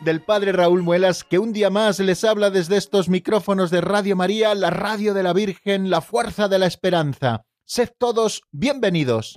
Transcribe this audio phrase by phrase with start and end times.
[0.00, 4.16] del Padre Raúl Muelas, que un día más les habla desde estos micrófonos de Radio
[4.16, 7.44] María, la radio de la Virgen, la fuerza de la esperanza.
[7.64, 9.36] Sed todos bienvenidos.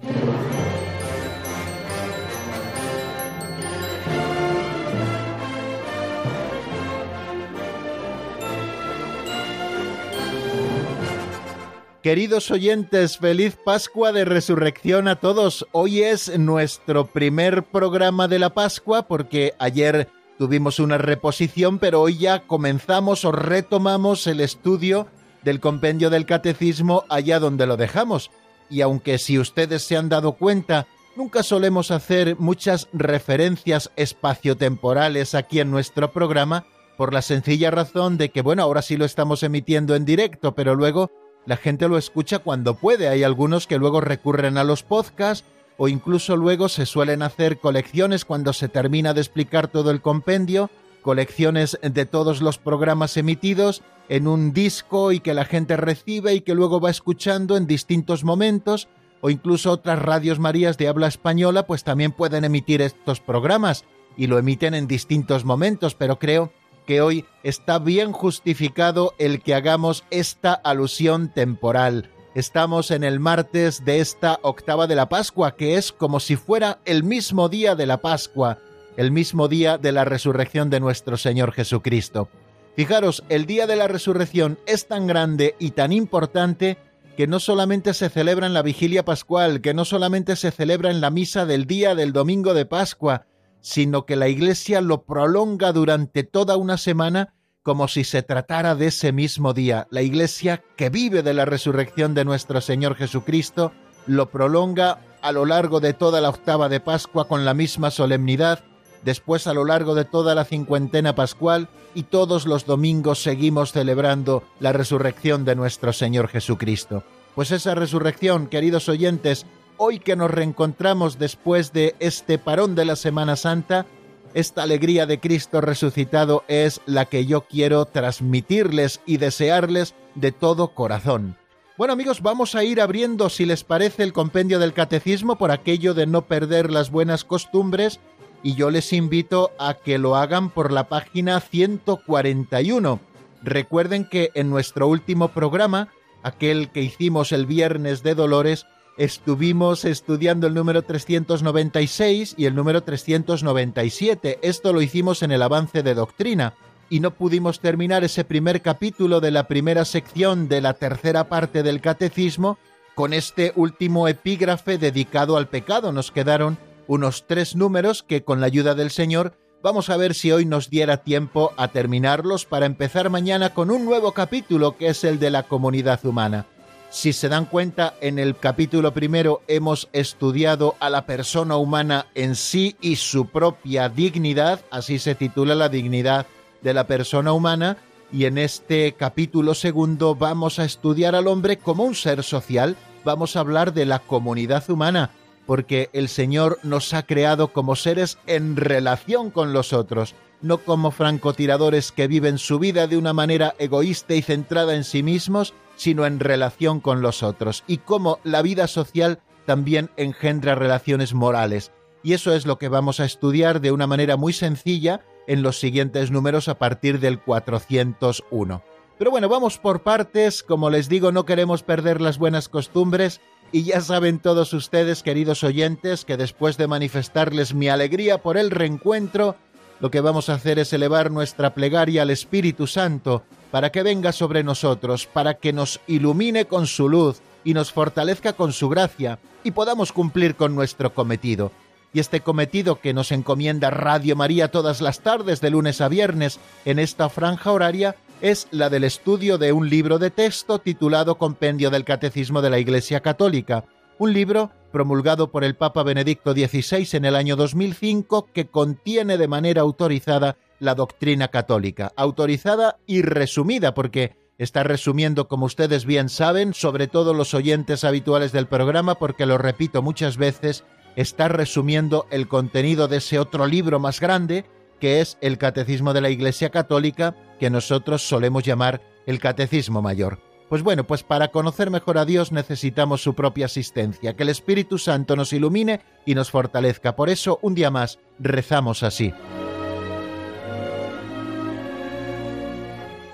[12.02, 15.68] Queridos oyentes, feliz Pascua de Resurrección a todos.
[15.74, 20.08] Hoy es nuestro primer programa de la Pascua porque ayer
[20.40, 25.06] tuvimos una reposición, pero hoy ya comenzamos o retomamos el estudio
[25.44, 28.32] del compendio del catecismo allá donde lo dejamos.
[28.70, 30.88] Y aunque si ustedes se han dado cuenta,
[31.18, 36.66] nunca solemos hacer muchas referencias espaciotemporales aquí en nuestro programa,
[36.96, 40.74] por la sencilla razón de que, bueno, ahora sí lo estamos emitiendo en directo, pero
[40.74, 41.12] luego
[41.46, 43.10] la gente lo escucha cuando puede.
[43.10, 45.46] Hay algunos que luego recurren a los podcasts
[45.80, 50.70] o incluso luego se suelen hacer colecciones cuando se termina de explicar todo el compendio,
[51.02, 56.42] colecciones de todos los programas emitidos en un disco y que la gente recibe y
[56.42, 58.90] que luego va escuchando en distintos momentos,
[59.22, 63.86] o incluso otras radios marías de habla española pues también pueden emitir estos programas
[64.18, 66.52] y lo emiten en distintos momentos, pero creo
[66.86, 72.10] que hoy está bien justificado el que hagamos esta alusión temporal.
[72.36, 76.80] Estamos en el martes de esta octava de la Pascua, que es como si fuera
[76.86, 78.60] el mismo día de la Pascua,
[78.98, 82.30] el mismo día de la resurrección de nuestro Señor Jesucristo.
[82.76, 86.78] Fijaros, el día de la resurrección es tan grande y tan importante
[87.18, 91.02] que no solamente se celebra en la vigilia pascual, que no solamente se celebra en
[91.02, 93.26] la misa del día del domingo de Pascua,
[93.60, 97.34] sino que la Iglesia lo prolonga durante toda una semana
[97.64, 99.88] como si se tratara de ese mismo día.
[99.92, 103.72] La Iglesia, que vive de la resurrección de nuestro Señor Jesucristo,
[104.08, 108.64] lo prolonga a lo largo de toda la octava de Pascua con la misma solemnidad,
[109.04, 114.44] después a lo largo de toda la cincuentena pascual y todos los domingos seguimos celebrando
[114.60, 117.04] la resurrección de nuestro Señor Jesucristo.
[117.36, 119.46] Pues esa resurrección, queridos oyentes,
[119.78, 123.86] hoy que nos reencontramos después de este parón de la Semana Santa,
[124.34, 130.70] esta alegría de Cristo resucitado es la que yo quiero transmitirles y desearles de todo
[130.70, 131.36] corazón.
[131.78, 135.94] Bueno amigos, vamos a ir abriendo, si les parece, el compendio del catecismo por aquello
[135.94, 138.00] de no perder las buenas costumbres
[138.44, 143.00] y yo les invito a que lo hagan por la página 141.
[143.42, 145.90] Recuerden que en nuestro último programa,
[146.24, 148.66] aquel que hicimos el viernes de Dolores,
[149.00, 154.40] estuvimos estudiando el número 396 y el número 397.
[154.42, 156.54] Esto lo hicimos en el avance de doctrina
[156.90, 161.64] y no pudimos terminar ese primer capítulo de la primera sección de la tercera parte
[161.64, 162.58] del catecismo
[162.94, 165.94] con este último epígrafe dedicado al pecado.
[165.94, 169.34] Nos quedaron unos tres números que con la ayuda del Señor
[169.64, 173.86] vamos a ver si hoy nos diera tiempo a terminarlos para empezar mañana con un
[173.86, 176.48] nuevo capítulo que es el de la comunidad humana.
[176.92, 182.36] Si se dan cuenta, en el capítulo primero hemos estudiado a la persona humana en
[182.36, 186.26] sí y su propia dignidad, así se titula la dignidad
[186.64, 187.78] de la persona humana,
[188.12, 192.76] y en este capítulo segundo vamos a estudiar al hombre como un ser social,
[193.06, 195.12] vamos a hablar de la comunidad humana,
[195.46, 200.90] porque el Señor nos ha creado como seres en relación con los otros, no como
[200.90, 206.06] francotiradores que viven su vida de una manera egoísta y centrada en sí mismos, sino
[206.06, 211.72] en relación con los otros, y cómo la vida social también engendra relaciones morales.
[212.04, 215.58] Y eso es lo que vamos a estudiar de una manera muy sencilla en los
[215.58, 218.62] siguientes números a partir del 401.
[218.98, 223.22] Pero bueno, vamos por partes, como les digo, no queremos perder las buenas costumbres
[223.54, 228.52] y ya saben todos ustedes, queridos oyentes, que después de manifestarles mi alegría por el
[228.52, 229.38] reencuentro,
[229.80, 234.12] lo que vamos a hacer es elevar nuestra plegaria al Espíritu Santo para que venga
[234.12, 239.20] sobre nosotros, para que nos ilumine con su luz y nos fortalezca con su gracia
[239.44, 241.52] y podamos cumplir con nuestro cometido.
[241.92, 246.40] Y este cometido que nos encomienda Radio María todas las tardes de lunes a viernes
[246.66, 251.72] en esta franja horaria es la del estudio de un libro de texto titulado Compendio
[251.72, 253.64] del Catecismo de la Iglesia Católica,
[253.98, 259.28] un libro promulgado por el Papa Benedicto XVI en el año 2005 que contiene de
[259.28, 266.54] manera autorizada la doctrina católica, autorizada y resumida, porque está resumiendo, como ustedes bien saben,
[266.54, 270.64] sobre todo los oyentes habituales del programa, porque lo repito muchas veces,
[270.96, 274.46] está resumiendo el contenido de ese otro libro más grande,
[274.80, 280.20] que es el Catecismo de la Iglesia Católica, que nosotros solemos llamar el Catecismo Mayor.
[280.50, 284.80] Pues bueno, pues para conocer mejor a Dios necesitamos su propia asistencia, que el Espíritu
[284.80, 286.96] Santo nos ilumine y nos fortalezca.
[286.96, 289.14] Por eso, un día más, rezamos así.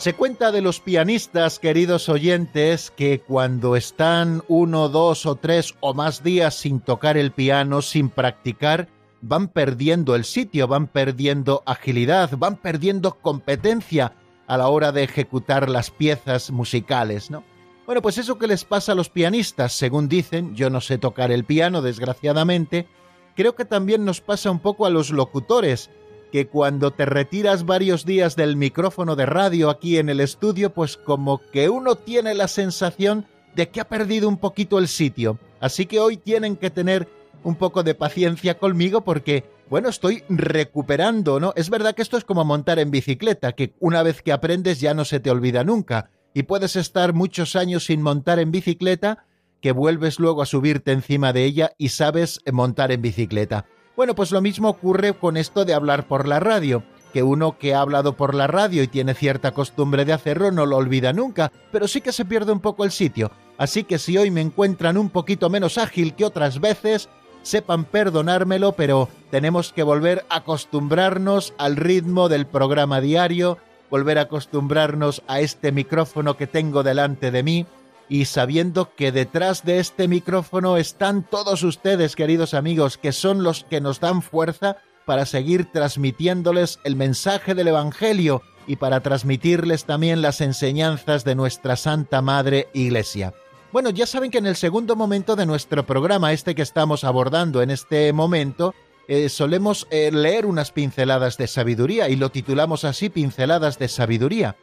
[0.00, 5.92] Se cuenta de los pianistas, queridos oyentes, que cuando están uno, dos o tres o
[5.92, 8.88] más días sin tocar el piano, sin practicar,
[9.20, 14.14] van perdiendo el sitio, van perdiendo agilidad, van perdiendo competencia
[14.46, 17.44] a la hora de ejecutar las piezas musicales, ¿no?
[17.84, 21.30] Bueno, pues eso que les pasa a los pianistas, según dicen, yo no sé tocar
[21.30, 22.88] el piano, desgraciadamente,
[23.36, 25.90] creo que también nos pasa un poco a los locutores,
[26.30, 30.96] que cuando te retiras varios días del micrófono de radio aquí en el estudio, pues
[30.96, 35.38] como que uno tiene la sensación de que ha perdido un poquito el sitio.
[35.60, 37.08] Así que hoy tienen que tener
[37.42, 41.52] un poco de paciencia conmigo porque, bueno, estoy recuperando, ¿no?
[41.56, 44.94] Es verdad que esto es como montar en bicicleta, que una vez que aprendes ya
[44.94, 46.10] no se te olvida nunca.
[46.32, 49.24] Y puedes estar muchos años sin montar en bicicleta,
[49.60, 53.66] que vuelves luego a subirte encima de ella y sabes montar en bicicleta.
[53.96, 56.82] Bueno, pues lo mismo ocurre con esto de hablar por la radio,
[57.12, 60.64] que uno que ha hablado por la radio y tiene cierta costumbre de hacerlo no
[60.64, 63.30] lo olvida nunca, pero sí que se pierde un poco el sitio.
[63.58, 67.08] Así que si hoy me encuentran un poquito menos ágil que otras veces,
[67.42, 73.58] sepan perdonármelo, pero tenemos que volver a acostumbrarnos al ritmo del programa diario,
[73.90, 77.66] volver a acostumbrarnos a este micrófono que tengo delante de mí,
[78.10, 83.62] y sabiendo que detrás de este micrófono están todos ustedes, queridos amigos, que son los
[83.62, 90.22] que nos dan fuerza para seguir transmitiéndoles el mensaje del Evangelio y para transmitirles también
[90.22, 93.32] las enseñanzas de nuestra Santa Madre Iglesia.
[93.72, 97.62] Bueno, ya saben que en el segundo momento de nuestro programa, este que estamos abordando
[97.62, 98.74] en este momento,
[99.06, 104.56] eh, solemos eh, leer unas pinceladas de sabiduría y lo titulamos así Pinceladas de Sabiduría,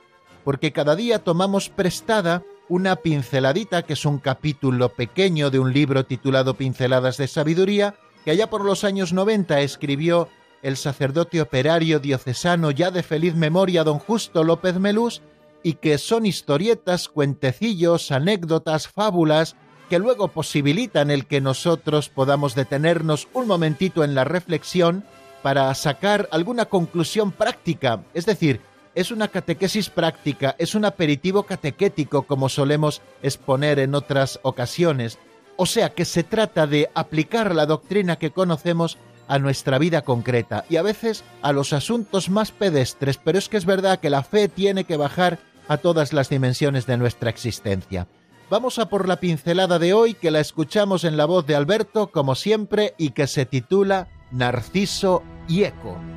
[0.44, 6.06] porque cada día tomamos prestada una pinceladita, que es un capítulo pequeño de un libro
[6.06, 10.30] titulado Pinceladas de Sabiduría, que allá por los años 90 escribió
[10.62, 15.22] el sacerdote operario diocesano ya de feliz memoria don Justo López Melús,
[15.64, 19.56] y que son historietas, cuentecillos, anécdotas, fábulas,
[19.90, 25.06] que luego posibilitan el que nosotros podamos detenernos un momentito en la reflexión
[25.42, 28.62] para sacar alguna conclusión práctica, es decir,
[28.98, 35.20] es una catequesis práctica, es un aperitivo catequético como solemos exponer en otras ocasiones.
[35.56, 40.66] O sea que se trata de aplicar la doctrina que conocemos a nuestra vida concreta
[40.68, 44.24] y a veces a los asuntos más pedestres, pero es que es verdad que la
[44.24, 45.38] fe tiene que bajar
[45.68, 48.08] a todas las dimensiones de nuestra existencia.
[48.50, 52.08] Vamos a por la pincelada de hoy que la escuchamos en la voz de Alberto
[52.08, 56.17] como siempre y que se titula Narciso y Eco.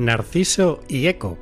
[0.00, 1.36] Narciso y Eco.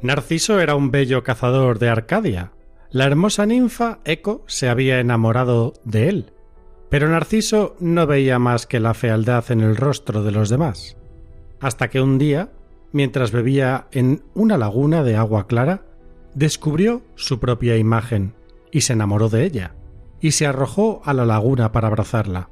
[0.00, 2.52] Narciso era un bello cazador de Arcadia.
[2.90, 6.32] La hermosa ninfa Eco se había enamorado de él,
[6.88, 10.96] pero Narciso no veía más que la fealdad en el rostro de los demás,
[11.60, 12.52] hasta que un día,
[12.90, 15.82] mientras bebía en una laguna de agua clara,
[16.34, 18.32] descubrió su propia imagen
[18.72, 19.74] y se enamoró de ella,
[20.22, 22.48] y se arrojó a la laguna para abrazarla.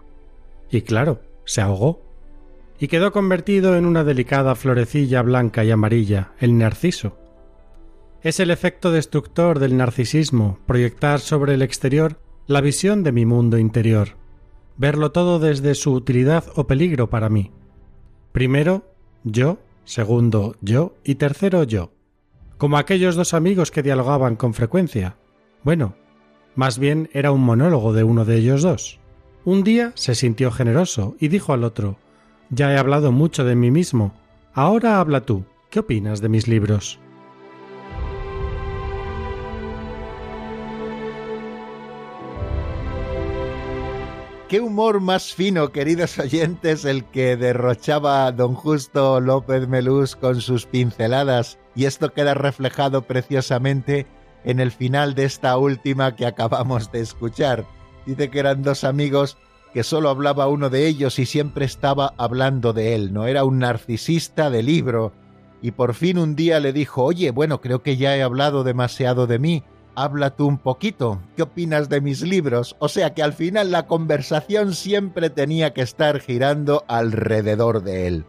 [0.73, 2.02] Y claro, se ahogó
[2.81, 7.19] y quedó convertido en una delicada florecilla blanca y amarilla, el narciso.
[8.23, 13.59] Es el efecto destructor del narcisismo proyectar sobre el exterior la visión de mi mundo
[13.59, 14.17] interior,
[14.79, 17.52] verlo todo desde su utilidad o peligro para mí.
[18.33, 21.93] Primero, yo, segundo, yo y tercero, yo.
[22.57, 25.17] como aquellos dos amigos que dialogaban con frecuencia.
[25.64, 25.97] Bueno,
[26.55, 29.01] más bien era un monólogo de uno de ellos dos.
[29.44, 31.99] Un día se sintió generoso y dijo al otro
[32.50, 34.14] Ya he hablado mucho de mí mismo.
[34.54, 35.44] Ahora habla tú.
[35.68, 37.00] ¿Qué opinas de mis libros?
[44.49, 50.66] Qué humor más fino, queridos oyentes, el que derrochaba don Justo López Melús con sus
[50.66, 54.06] pinceladas, y esto queda reflejado preciosamente
[54.44, 57.64] en el final de esta última que acabamos de escuchar.
[58.06, 59.37] Dice que eran dos amigos
[59.73, 63.59] que solo hablaba uno de ellos y siempre estaba hablando de él, no era un
[63.59, 65.12] narcisista de libro.
[65.62, 69.26] Y por fin un día le dijo, oye, bueno, creo que ya he hablado demasiado
[69.26, 69.62] de mí,
[69.94, 72.76] habla tú un poquito, ¿qué opinas de mis libros?
[72.80, 78.25] O sea que al final la conversación siempre tenía que estar girando alrededor de él.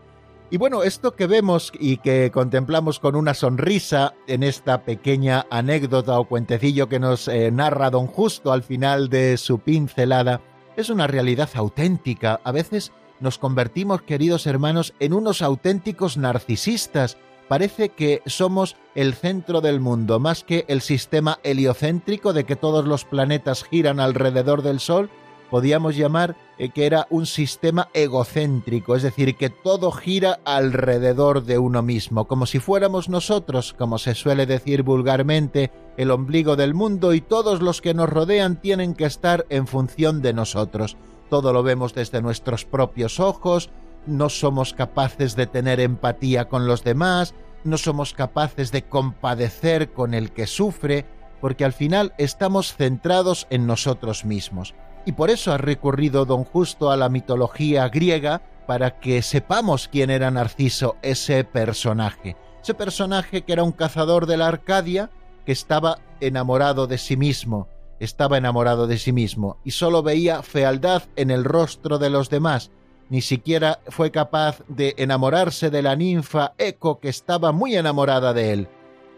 [0.50, 6.20] Y bueno, esto que vemos y que contemplamos con una sonrisa en esta pequeña anécdota
[6.20, 10.42] o cuentecillo que nos eh, narra don Justo al final de su pincelada,
[10.78, 12.40] es una realidad auténtica.
[12.44, 19.62] A veces nos convertimos, queridos hermanos, en unos auténticos narcisistas parece que somos el centro
[19.62, 24.80] del mundo, más que el sistema heliocéntrico de que todos los planetas giran alrededor del
[24.80, 25.10] Sol,
[25.54, 31.60] podíamos llamar eh, que era un sistema egocéntrico, es decir, que todo gira alrededor de
[31.60, 37.14] uno mismo, como si fuéramos nosotros, como se suele decir vulgarmente, el ombligo del mundo
[37.14, 40.98] y todos los que nos rodean tienen que estar en función de nosotros.
[41.30, 43.70] Todo lo vemos desde nuestros propios ojos,
[44.08, 50.16] no somos capaces de tener empatía con los demás, no somos capaces de compadecer con
[50.16, 51.06] el que sufre,
[51.42, 54.74] porque al final estamos centrados en nosotros mismos.
[55.06, 60.10] Y por eso ha recurrido don Justo a la mitología griega para que sepamos quién
[60.10, 62.38] era Narciso, ese personaje.
[62.62, 65.10] Ese personaje que era un cazador de la Arcadia,
[65.46, 67.68] que estaba enamorado de sí mismo,
[68.00, 72.72] estaba enamorado de sí mismo, y solo veía fealdad en el rostro de los demás,
[73.10, 78.54] ni siquiera fue capaz de enamorarse de la ninfa Eco que estaba muy enamorada de
[78.54, 78.68] él.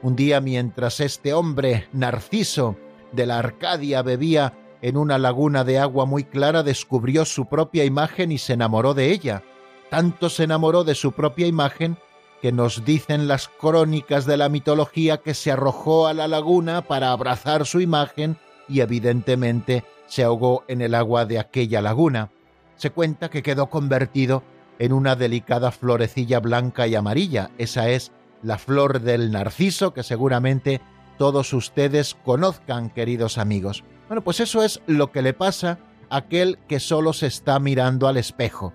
[0.01, 2.75] Un día mientras este hombre, Narciso,
[3.11, 4.53] de la Arcadia bebía
[4.85, 9.11] en una laguna de agua muy clara, descubrió su propia imagen y se enamoró de
[9.11, 9.43] ella.
[9.89, 11.97] Tanto se enamoró de su propia imagen
[12.41, 17.11] que nos dicen las crónicas de la mitología que se arrojó a la laguna para
[17.11, 18.37] abrazar su imagen
[18.69, 22.29] y evidentemente se ahogó en el agua de aquella laguna
[22.75, 24.43] se cuenta que quedó convertido
[24.79, 27.51] en una delicada florecilla blanca y amarilla.
[27.57, 28.11] Esa es
[28.41, 30.81] la flor del narciso que seguramente
[31.17, 33.83] todos ustedes conozcan, queridos amigos.
[34.07, 38.07] Bueno, pues eso es lo que le pasa a aquel que solo se está mirando
[38.07, 38.73] al espejo.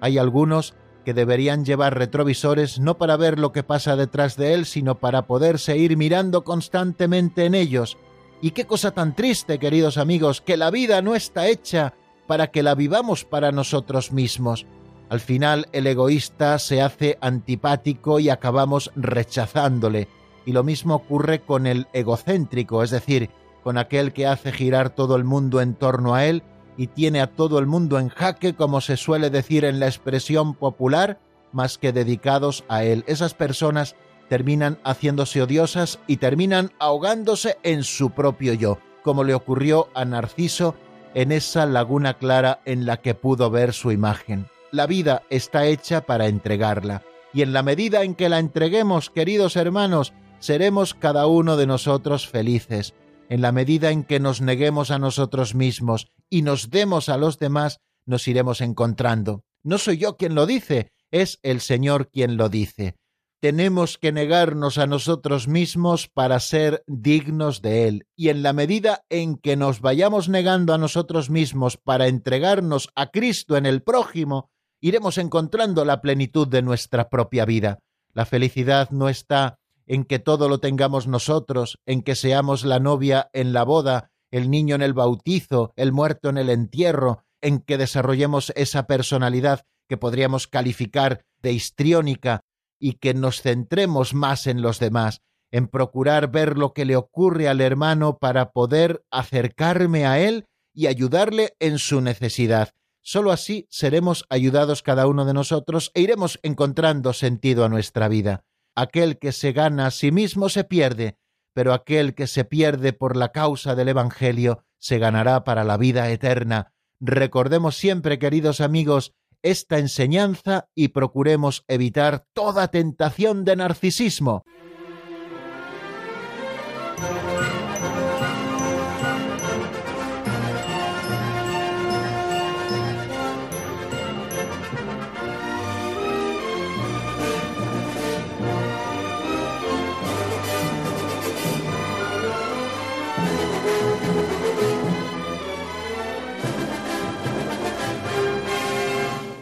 [0.00, 4.66] Hay algunos que deberían llevar retrovisores no para ver lo que pasa detrás de él,
[4.66, 7.96] sino para poderse ir mirando constantemente en ellos.
[8.42, 11.94] Y qué cosa tan triste, queridos amigos, que la vida no está hecha
[12.26, 14.66] para que la vivamos para nosotros mismos.
[15.08, 20.08] Al final el egoísta se hace antipático y acabamos rechazándole.
[20.44, 23.30] Y lo mismo ocurre con el egocéntrico, es decir,
[23.66, 26.44] con aquel que hace girar todo el mundo en torno a él
[26.76, 30.54] y tiene a todo el mundo en jaque, como se suele decir en la expresión
[30.54, 31.18] popular,
[31.50, 33.02] más que dedicados a él.
[33.08, 33.96] Esas personas
[34.28, 40.76] terminan haciéndose odiosas y terminan ahogándose en su propio yo, como le ocurrió a Narciso
[41.14, 44.46] en esa laguna clara en la que pudo ver su imagen.
[44.70, 47.02] La vida está hecha para entregarla,
[47.34, 52.28] y en la medida en que la entreguemos, queridos hermanos, seremos cada uno de nosotros
[52.28, 52.94] felices.
[53.28, 57.38] En la medida en que nos neguemos a nosotros mismos y nos demos a los
[57.38, 59.44] demás, nos iremos encontrando.
[59.62, 62.96] No soy yo quien lo dice, es el Señor quien lo dice
[63.40, 68.06] tenemos que negarnos a nosotros mismos para ser dignos de Él.
[68.16, 73.10] Y en la medida en que nos vayamos negando a nosotros mismos para entregarnos a
[73.10, 77.78] Cristo en el prójimo, iremos encontrando la plenitud de nuestra propia vida.
[78.12, 83.30] La felicidad no está en que todo lo tengamos nosotros, en que seamos la novia
[83.32, 87.78] en la boda, el niño en el bautizo, el muerto en el entierro, en que
[87.78, 92.42] desarrollemos esa personalidad que podríamos calificar de histriónica,
[92.78, 97.48] y que nos centremos más en los demás, en procurar ver lo que le ocurre
[97.48, 102.70] al hermano para poder acercarme a él y ayudarle en su necesidad.
[103.00, 108.44] Solo así seremos ayudados cada uno de nosotros e iremos encontrando sentido a nuestra vida.
[108.76, 111.16] Aquel que se gana a sí mismo se pierde,
[111.54, 116.10] pero aquel que se pierde por la causa del Evangelio se ganará para la vida
[116.10, 116.74] eterna.
[117.00, 124.44] Recordemos siempre, queridos amigos, esta enseñanza y procuremos evitar toda tentación de narcisismo.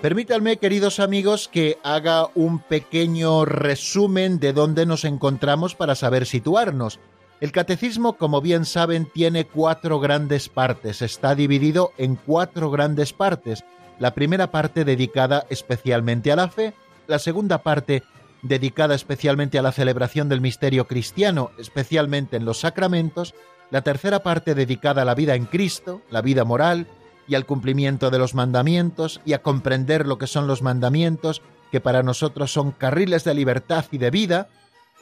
[0.05, 7.01] Permítanme, queridos amigos, que haga un pequeño resumen de dónde nos encontramos para saber situarnos.
[7.41, 13.65] El catecismo, como bien saben, tiene cuatro grandes partes, está dividido en cuatro grandes partes.
[13.99, 16.75] La primera parte dedicada especialmente a la fe,
[17.07, 18.03] la segunda parte
[18.43, 23.35] dedicada especialmente a la celebración del misterio cristiano, especialmente en los sacramentos,
[23.71, 26.89] la tercera parte dedicada a la vida en Cristo, la vida moral,
[27.27, 31.81] y al cumplimiento de los mandamientos, y a comprender lo que son los mandamientos, que
[31.81, 34.49] para nosotros son carriles de libertad y de vida,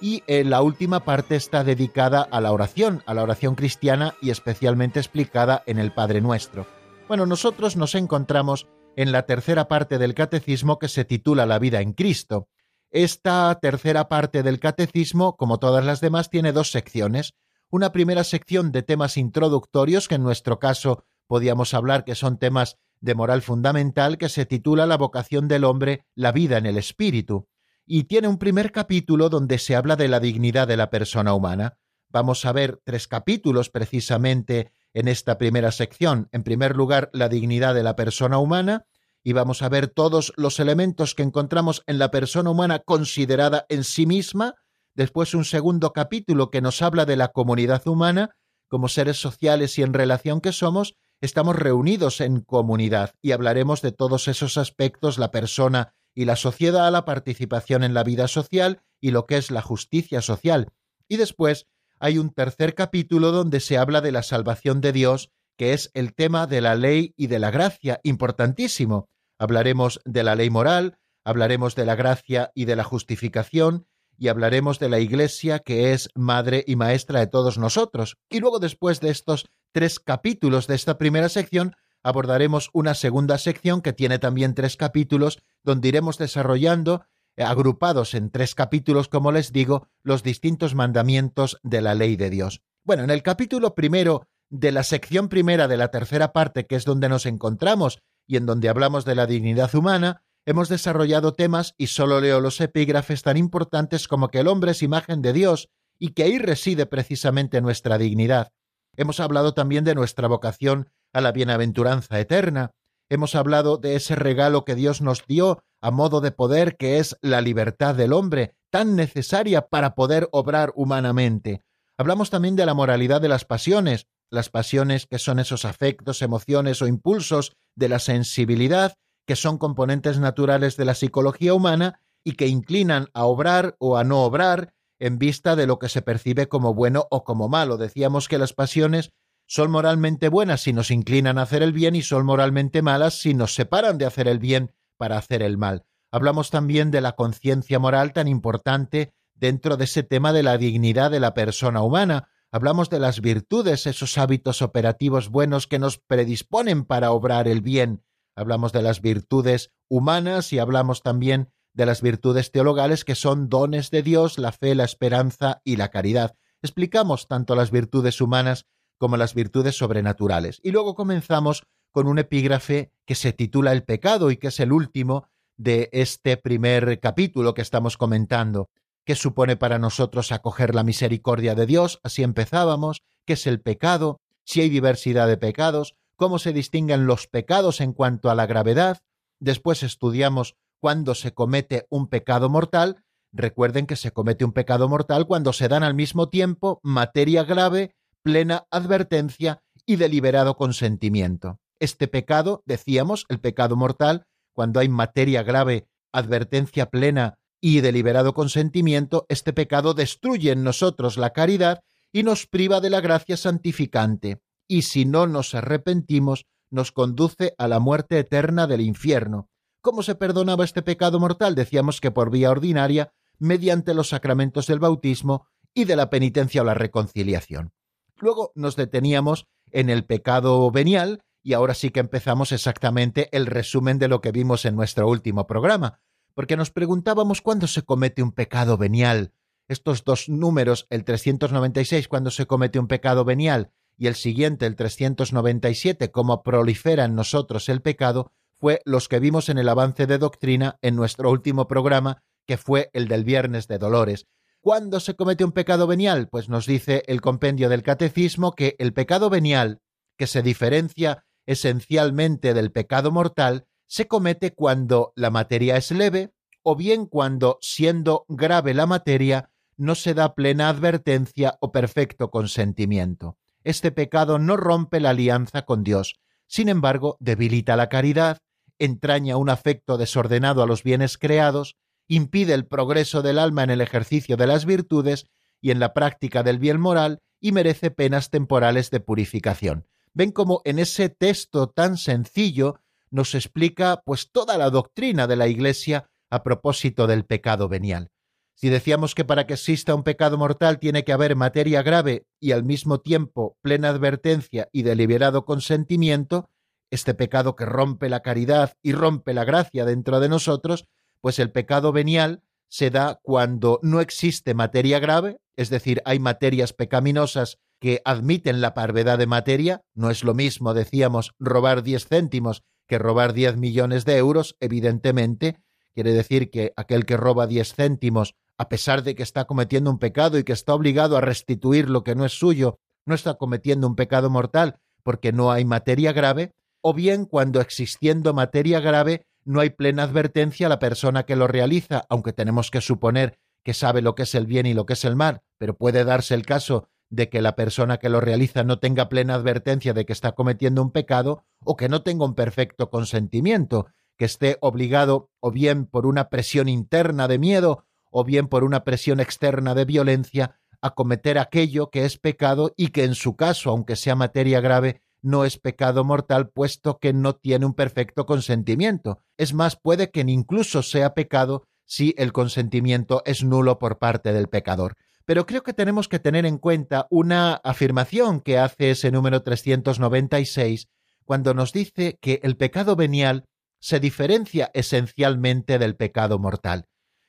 [0.00, 4.30] y en la última parte está dedicada a la oración, a la oración cristiana y
[4.30, 6.66] especialmente explicada en el Padre Nuestro.
[7.08, 11.80] Bueno, nosotros nos encontramos en la tercera parte del catecismo que se titula La vida
[11.80, 12.48] en Cristo.
[12.90, 17.34] Esta tercera parte del catecismo, como todas las demás, tiene dos secciones.
[17.70, 22.76] Una primera sección de temas introductorios, que en nuestro caso podíamos hablar que son temas
[23.00, 27.48] de moral fundamental, que se titula La vocación del hombre, la vida en el espíritu,
[27.86, 31.78] y tiene un primer capítulo donde se habla de la dignidad de la persona humana.
[32.10, 36.28] Vamos a ver tres capítulos precisamente en esta primera sección.
[36.32, 38.84] En primer lugar, la dignidad de la persona humana,
[39.24, 43.84] y vamos a ver todos los elementos que encontramos en la persona humana considerada en
[43.84, 44.56] sí misma,
[44.94, 48.36] después un segundo capítulo que nos habla de la comunidad humana,
[48.68, 53.92] como seres sociales y en relación que somos, estamos reunidos en comunidad y hablaremos de
[53.92, 59.12] todos esos aspectos, la persona y la sociedad, la participación en la vida social y
[59.12, 60.72] lo que es la justicia social.
[61.08, 61.68] Y después
[62.00, 66.12] hay un tercer capítulo donde se habla de la salvación de Dios, que es el
[66.12, 69.08] tema de la ley y de la gracia, importantísimo.
[69.38, 73.86] Hablaremos de la ley moral, hablaremos de la gracia y de la justificación,
[74.18, 78.18] y hablaremos de la Iglesia, que es madre y maestra de todos nosotros.
[78.28, 83.80] Y luego, después de estos tres capítulos de esta primera sección, abordaremos una segunda sección
[83.80, 87.04] que tiene también tres capítulos, donde iremos desarrollando,
[87.36, 92.30] eh, agrupados en tres capítulos, como les digo, los distintos mandamientos de la ley de
[92.30, 92.62] Dios.
[92.84, 96.84] Bueno, en el capítulo primero de la sección primera de la tercera parte, que es
[96.84, 101.86] donde nos encontramos y en donde hablamos de la dignidad humana, hemos desarrollado temas y
[101.86, 106.10] solo leo los epígrafes tan importantes como que el hombre es imagen de Dios y
[106.10, 108.52] que ahí reside precisamente nuestra dignidad.
[108.96, 112.72] Hemos hablado también de nuestra vocación a la bienaventuranza eterna.
[113.08, 117.16] Hemos hablado de ese regalo que Dios nos dio a modo de poder que es
[117.22, 121.62] la libertad del hombre, tan necesaria para poder obrar humanamente.
[121.98, 126.80] Hablamos también de la moralidad de las pasiones, las pasiones que son esos afectos, emociones
[126.82, 128.94] o impulsos de la sensibilidad
[129.26, 134.04] que son componentes naturales de la psicología humana y que inclinan a obrar o a
[134.04, 137.76] no obrar en vista de lo que se percibe como bueno o como malo.
[137.76, 139.10] Decíamos que las pasiones
[139.46, 143.34] son moralmente buenas si nos inclinan a hacer el bien y son moralmente malas si
[143.34, 145.84] nos separan de hacer el bien para hacer el mal.
[146.10, 151.10] Hablamos también de la conciencia moral tan importante dentro de ese tema de la dignidad
[151.10, 152.28] de la persona humana.
[152.50, 158.02] Hablamos de las virtudes, esos hábitos operativos buenos que nos predisponen para obrar el bien
[158.36, 163.90] hablamos de las virtudes humanas y hablamos también de las virtudes teologales que son dones
[163.90, 166.36] de Dios, la fe, la esperanza y la caridad.
[166.62, 168.66] Explicamos tanto las virtudes humanas
[168.98, 170.60] como las virtudes sobrenaturales.
[170.62, 174.72] Y luego comenzamos con un epígrafe que se titula El pecado y que es el
[174.72, 178.70] último de este primer capítulo que estamos comentando.
[179.04, 182.00] ¿Qué supone para nosotros acoger la misericordia de Dios?
[182.02, 183.02] Así empezábamos.
[183.26, 184.20] ¿Qué es el pecado?
[184.44, 189.02] Si hay diversidad de pecados, cómo se distinguen los pecados en cuanto a la gravedad,
[189.40, 195.28] después estudiamos cuándo se comete un pecado mortal, recuerden que se comete un pecado mortal
[195.28, 201.60] cuando se dan al mismo tiempo materia grave, plena advertencia y deliberado consentimiento.
[201.78, 209.24] Este pecado, decíamos, el pecado mortal, cuando hay materia grave, advertencia plena y deliberado consentimiento,
[209.28, 214.82] este pecado destruye en nosotros la caridad y nos priva de la gracia santificante y
[214.82, 219.48] si no nos arrepentimos, nos conduce a la muerte eterna del infierno.
[219.82, 221.56] ¿Cómo se perdonaba este pecado mortal?
[221.56, 226.64] Decíamos que por vía ordinaria, mediante los sacramentos del bautismo y de la penitencia o
[226.64, 227.72] la reconciliación.
[228.16, 233.98] Luego nos deteníamos en el pecado venial y ahora sí que empezamos exactamente el resumen
[233.98, 235.98] de lo que vimos en nuestro último programa,
[236.34, 239.32] porque nos preguntábamos cuándo se comete un pecado venial.
[239.66, 244.76] Estos dos números, el 396 cuando se comete un pecado venial y el siguiente, el
[244.76, 248.30] 397, cómo prolifera en nosotros el pecado,
[248.62, 252.90] fue los que vimos en el avance de doctrina en nuestro último programa, que fue
[252.92, 254.28] el del viernes de Dolores.
[254.60, 256.28] ¿Cuándo se comete un pecado venial?
[256.30, 259.80] Pues nos dice el compendio del catecismo que el pecado venial,
[260.16, 266.30] que se diferencia esencialmente del pecado mortal, se comete cuando la materia es leve
[266.62, 273.36] o bien cuando, siendo grave la materia, no se da plena advertencia o perfecto consentimiento.
[273.64, 278.38] Este pecado no rompe la alianza con Dios, sin embargo, debilita la caridad,
[278.84, 281.76] entraña un afecto desordenado a los bienes creados,
[282.08, 285.26] impide el progreso del alma en el ejercicio de las virtudes
[285.60, 289.86] y en la práctica del bien moral y merece penas temporales de purificación.
[290.14, 295.48] Ven cómo en ese texto tan sencillo nos explica pues toda la doctrina de la
[295.48, 298.10] Iglesia a propósito del pecado venial.
[298.54, 302.52] Si decíamos que para que exista un pecado mortal tiene que haber materia grave y
[302.52, 306.48] al mismo tiempo plena advertencia y deliberado consentimiento,
[306.92, 310.84] este pecado que rompe la caridad y rompe la gracia dentro de nosotros,
[311.20, 316.72] pues el pecado venial se da cuando no existe materia grave, es decir, hay materias
[316.72, 322.62] pecaminosas que admiten la parvedad de materia, no es lo mismo, decíamos, robar diez céntimos
[322.86, 325.62] que robar diez millones de euros, evidentemente,
[325.94, 329.98] quiere decir que aquel que roba diez céntimos, a pesar de que está cometiendo un
[329.98, 333.86] pecado y que está obligado a restituir lo que no es suyo, no está cometiendo
[333.86, 336.52] un pecado mortal porque no hay materia grave,
[336.82, 341.48] o bien cuando existiendo materia grave no hay plena advertencia a la persona que lo
[341.48, 344.94] realiza, aunque tenemos que suponer que sabe lo que es el bien y lo que
[344.94, 348.64] es el mal, pero puede darse el caso de que la persona que lo realiza
[348.64, 352.34] no tenga plena advertencia de que está cometiendo un pecado o que no tenga un
[352.34, 358.48] perfecto consentimiento, que esté obligado o bien por una presión interna de miedo o bien
[358.48, 363.14] por una presión externa de violencia a cometer aquello que es pecado y que en
[363.14, 367.74] su caso, aunque sea materia grave, no es pecado mortal puesto que no tiene un
[367.74, 369.20] perfecto consentimiento.
[369.38, 374.48] Es más, puede que incluso sea pecado si el consentimiento es nulo por parte del
[374.48, 374.96] pecador.
[375.24, 380.88] Pero creo que tenemos que tener en cuenta una afirmación que hace ese número 396
[381.24, 383.44] cuando nos dice que el pecado venial
[383.78, 386.86] se diferencia esencialmente del pecado mortal.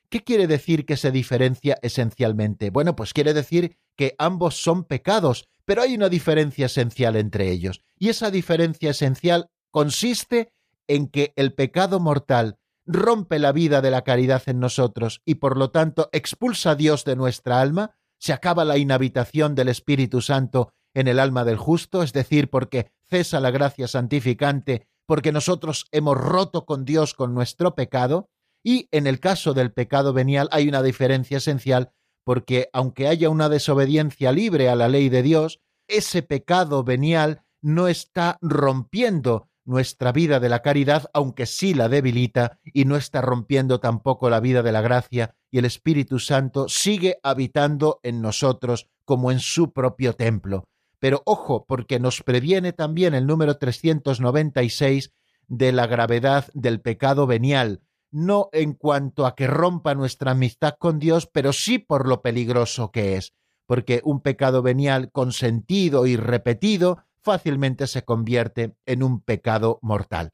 [0.10, 2.70] ¿Qué quiere decir que se diferencia esencialmente?
[2.70, 7.82] Bueno, pues quiere decir que ambos son pecados, pero hay una diferencia esencial entre ellos.
[7.98, 10.54] Y esa diferencia esencial consiste
[10.88, 15.58] en que el pecado mortal rompe la vida de la caridad en nosotros y por
[15.58, 20.74] lo tanto expulsa a Dios de nuestra alma, se acaba la inhabitación del Espíritu Santo
[20.94, 26.18] en el alma del justo, es decir, porque cesa la gracia santificante, porque nosotros hemos
[26.18, 28.30] roto con Dios con nuestro pecado,
[28.64, 31.92] y en el caso del pecado venial hay una diferencia esencial,
[32.24, 37.88] porque aunque haya una desobediencia libre a la ley de Dios, ese pecado venial no
[37.88, 43.80] está rompiendo nuestra vida de la caridad, aunque sí la debilita, y no está rompiendo
[43.80, 49.32] tampoco la vida de la gracia, y el Espíritu Santo sigue habitando en nosotros como
[49.32, 50.66] en su propio templo.
[51.00, 55.14] Pero ojo, porque nos previene también el número 396
[55.48, 57.82] de la gravedad del pecado venial,
[58.14, 62.92] no en cuanto a que rompa nuestra amistad con Dios, pero sí por lo peligroso
[62.92, 63.34] que es,
[63.66, 70.32] porque un pecado venial consentido y repetido fácilmente se convierte en un pecado mortal.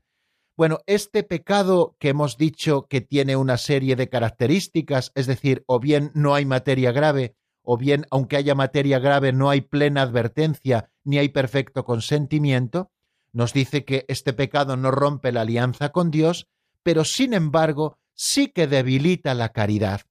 [0.57, 5.79] Bueno, este pecado que hemos dicho que tiene una serie de características, es decir, o
[5.79, 10.91] bien no hay materia grave, o bien aunque haya materia grave no hay plena advertencia
[11.05, 12.91] ni hay perfecto consentimiento,
[13.31, 16.47] nos dice que este pecado no rompe la alianza con Dios,
[16.83, 20.01] pero sin embargo sí que debilita la caridad.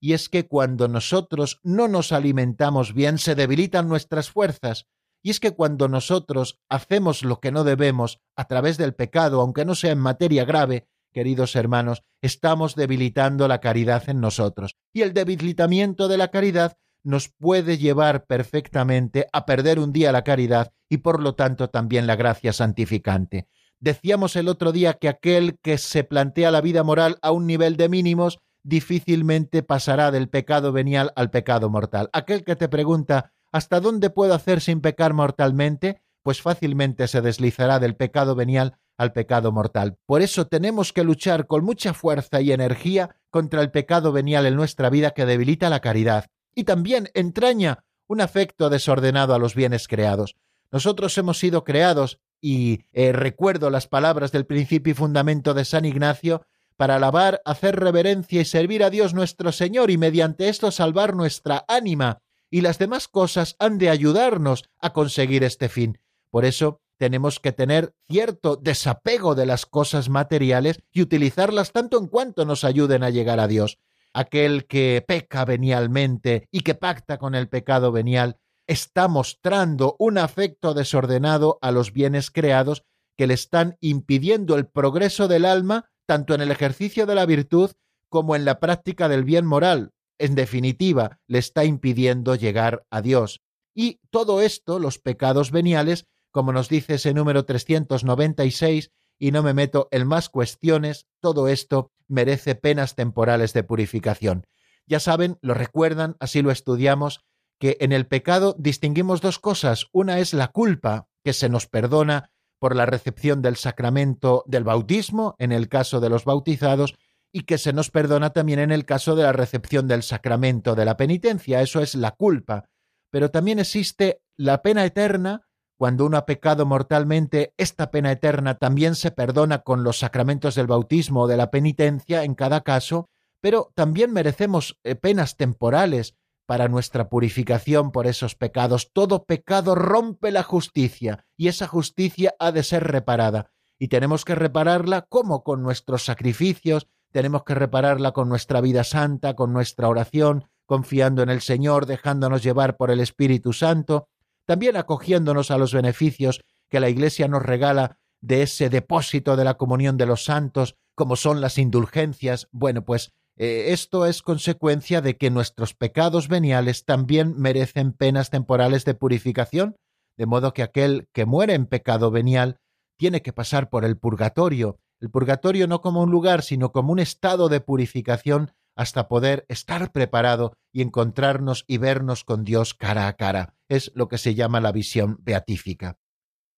[0.00, 4.86] Y es que cuando nosotros no nos alimentamos bien se debilitan nuestras fuerzas,
[5.22, 9.64] y es que cuando nosotros hacemos lo que no debemos a través del pecado, aunque
[9.64, 14.76] no sea en materia grave, queridos hermanos, estamos debilitando la caridad en nosotros.
[14.92, 20.24] Y el debilitamiento de la caridad nos puede llevar perfectamente a perder un día la
[20.24, 23.48] caridad y por lo tanto también la gracia santificante.
[23.80, 27.76] Decíamos el otro día que aquel que se plantea la vida moral a un nivel
[27.76, 32.10] de mínimos difícilmente pasará del pecado venial al pecado mortal.
[32.12, 36.02] Aquel que te pregunta ¿hasta dónde puedo hacer sin pecar mortalmente?
[36.22, 39.96] Pues fácilmente se deslizará del pecado venial al pecado mortal.
[40.06, 44.56] Por eso tenemos que luchar con mucha fuerza y energía contra el pecado venial en
[44.56, 49.86] nuestra vida que debilita la caridad y también entraña un afecto desordenado a los bienes
[49.86, 50.34] creados.
[50.72, 55.84] Nosotros hemos sido creados y eh, recuerdo las palabras del principio y fundamento de San
[55.84, 56.42] Ignacio,
[56.76, 61.64] para alabar, hacer reverencia y servir a Dios nuestro Señor y mediante esto salvar nuestra
[61.66, 65.98] ánima, y las demás cosas han de ayudarnos a conseguir este fin.
[66.30, 72.06] Por eso tenemos que tener cierto desapego de las cosas materiales y utilizarlas tanto en
[72.06, 73.78] cuanto nos ayuden a llegar a Dios.
[74.12, 80.74] Aquel que peca venialmente y que pacta con el pecado venial está mostrando un afecto
[80.74, 82.84] desordenado a los bienes creados
[83.16, 87.72] que le están impidiendo el progreso del alma tanto en el ejercicio de la virtud
[88.08, 89.92] como en la práctica del bien moral.
[90.18, 93.40] En definitiva, le está impidiendo llegar a Dios.
[93.74, 99.54] Y todo esto, los pecados veniales, como nos dice ese número 396, y no me
[99.54, 104.46] meto en más cuestiones, todo esto merece penas temporales de purificación.
[104.86, 107.20] Ya saben, lo recuerdan, así lo estudiamos,
[107.58, 109.86] que en el pecado distinguimos dos cosas.
[109.92, 115.36] Una es la culpa, que se nos perdona por la recepción del sacramento del bautismo,
[115.38, 116.94] en el caso de los bautizados,
[117.32, 120.84] y que se nos perdona también en el caso de la recepción del sacramento de
[120.84, 121.60] la penitencia.
[121.60, 122.64] Eso es la culpa.
[123.10, 128.94] Pero también existe la pena eterna, cuando uno ha pecado mortalmente, esta pena eterna también
[128.94, 133.08] se perdona con los sacramentos del bautismo o de la penitencia en cada caso,
[133.40, 136.16] pero también merecemos eh, penas temporales
[136.48, 138.90] para nuestra purificación por esos pecados.
[138.94, 143.50] Todo pecado rompe la justicia y esa justicia ha de ser reparada.
[143.78, 149.36] Y tenemos que repararla como con nuestros sacrificios, tenemos que repararla con nuestra vida santa,
[149.36, 154.08] con nuestra oración, confiando en el Señor, dejándonos llevar por el Espíritu Santo,
[154.46, 159.58] también acogiéndonos a los beneficios que la Iglesia nos regala de ese depósito de la
[159.58, 162.48] comunión de los santos, como son las indulgencias.
[162.52, 168.84] Bueno, pues eh, esto es consecuencia de que nuestros pecados veniales también merecen penas temporales
[168.84, 169.76] de purificación,
[170.16, 172.58] de modo que aquel que muere en pecado venial
[172.98, 176.98] tiene que pasar por el purgatorio, el purgatorio no como un lugar, sino como un
[176.98, 183.14] estado de purificación hasta poder estar preparado y encontrarnos y vernos con Dios cara a
[183.14, 183.54] cara.
[183.68, 185.98] Es lo que se llama la visión beatífica.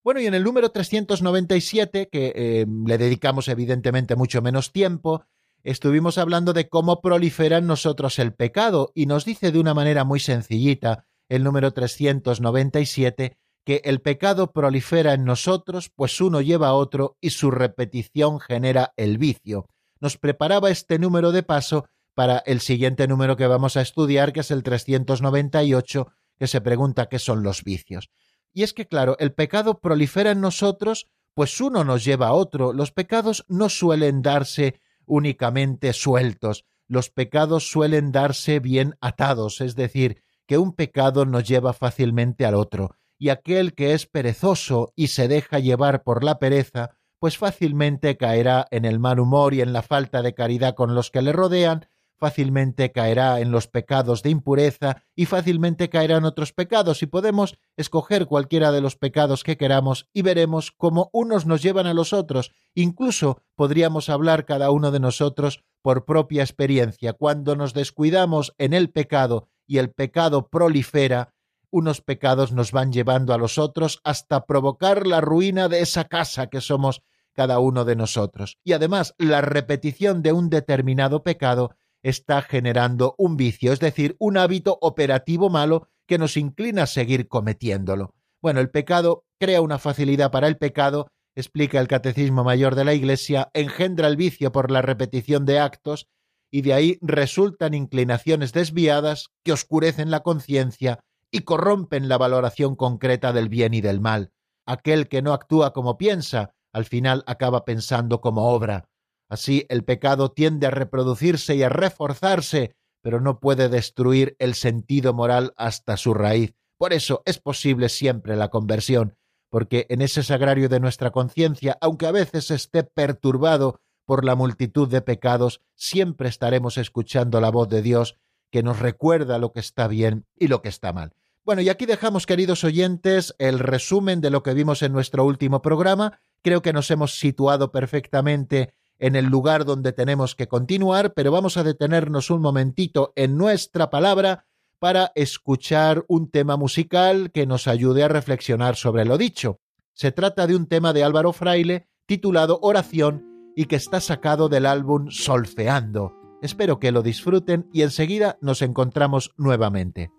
[0.03, 5.25] Bueno, y en el número 397, que eh, le dedicamos evidentemente mucho menos tiempo,
[5.65, 10.05] estuvimos hablando de cómo prolifera en nosotros el pecado y nos dice de una manera
[10.05, 16.75] muy sencillita el número 397 que el pecado prolifera en nosotros, pues uno lleva a
[16.75, 19.67] otro y su repetición genera el vicio.
[20.01, 24.41] Nos preparaba este número de paso para el siguiente número que vamos a estudiar, que
[24.41, 28.11] es el 398, que se pregunta qué son los vicios.
[28.53, 32.73] Y es que, claro, el pecado prolifera en nosotros, pues uno nos lleva a otro.
[32.73, 40.23] Los pecados no suelen darse únicamente sueltos, los pecados suelen darse bien atados, es decir,
[40.47, 45.29] que un pecado nos lleva fácilmente al otro, y aquel que es perezoso y se
[45.29, 49.83] deja llevar por la pereza, pues fácilmente caerá en el mal humor y en la
[49.83, 51.87] falta de caridad con los que le rodean,
[52.21, 57.59] fácilmente caerá en los pecados de impureza y fácilmente caerá en otros pecados y podemos
[57.77, 62.13] escoger cualquiera de los pecados que queramos y veremos cómo unos nos llevan a los
[62.13, 62.53] otros.
[62.75, 67.15] Incluso podríamos hablar cada uno de nosotros por propia experiencia.
[67.15, 71.35] Cuando nos descuidamos en el pecado y el pecado prolifera,
[71.71, 76.49] unos pecados nos van llevando a los otros hasta provocar la ruina de esa casa
[76.49, 77.03] que somos
[77.33, 78.59] cada uno de nosotros.
[78.65, 84.37] Y además, la repetición de un determinado pecado está generando un vicio, es decir, un
[84.37, 88.15] hábito operativo malo que nos inclina a seguir cometiéndolo.
[88.43, 92.95] Bueno, el pecado crea una facilidad para el pecado, explica el Catecismo Mayor de la
[92.95, 96.09] Iglesia, engendra el vicio por la repetición de actos,
[96.51, 103.33] y de ahí resultan inclinaciones desviadas que oscurecen la conciencia y corrompen la valoración concreta
[103.33, 104.33] del bien y del mal.
[104.67, 108.90] Aquel que no actúa como piensa, al final acaba pensando como obra.
[109.31, 115.15] Así el pecado tiende a reproducirse y a reforzarse, pero no puede destruir el sentido
[115.15, 116.53] moral hasta su raíz.
[116.77, 119.17] Por eso es posible siempre la conversión,
[119.49, 124.89] porque en ese sagrario de nuestra conciencia, aunque a veces esté perturbado por la multitud
[124.89, 128.19] de pecados, siempre estaremos escuchando la voz de Dios
[128.51, 131.15] que nos recuerda lo que está bien y lo que está mal.
[131.45, 135.63] Bueno, y aquí dejamos, queridos oyentes, el resumen de lo que vimos en nuestro último
[135.63, 136.21] programa.
[136.43, 141.57] Creo que nos hemos situado perfectamente en el lugar donde tenemos que continuar, pero vamos
[141.57, 144.47] a detenernos un momentito en nuestra palabra
[144.79, 149.59] para escuchar un tema musical que nos ayude a reflexionar sobre lo dicho.
[149.95, 154.67] Se trata de un tema de Álvaro Fraile titulado Oración y que está sacado del
[154.67, 156.13] álbum Solfeando.
[156.43, 160.11] Espero que lo disfruten y enseguida nos encontramos nuevamente.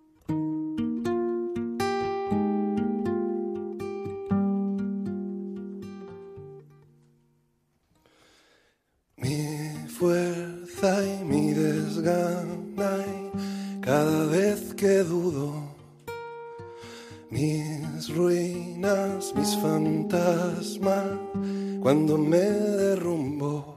[14.02, 15.54] Cada vez que dudo
[17.30, 21.20] mis ruinas, mis fantasmas
[21.84, 22.48] cuando me
[22.82, 23.76] derrumbo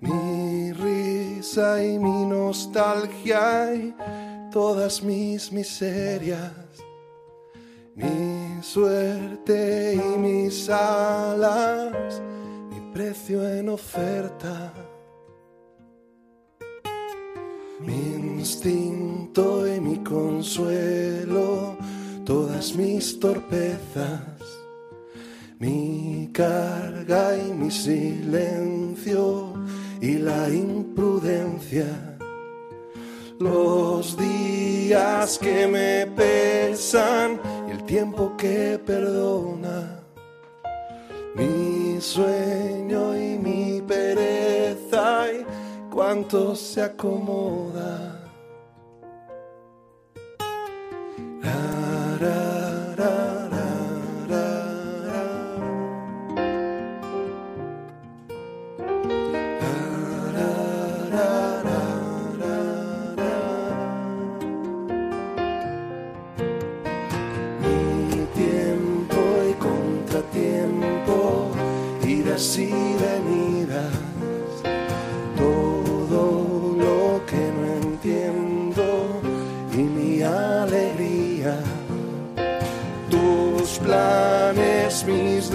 [0.00, 3.94] mi risa y mi nostalgia y
[4.52, 6.52] todas mis miserias
[7.96, 12.22] mi suerte y mis alas,
[12.70, 14.72] mi precio en oferta.
[18.38, 21.76] Instinto y mi consuelo,
[22.24, 24.20] todas mis torpezas,
[25.58, 29.54] mi carga y mi silencio
[30.00, 32.08] y la imprudencia
[33.38, 40.00] los días que me pesan y el tiempo que perdona.
[41.36, 45.46] Mi sueño y mi pereza y
[45.90, 48.07] cuánto se acomoda.
[52.18, 53.27] da, da.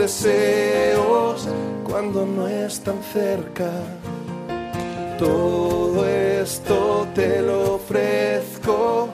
[0.04, 1.48] Deseos
[1.86, 3.72] cuando no están cerca.
[5.18, 9.08] Todo esto te lo ofrezco,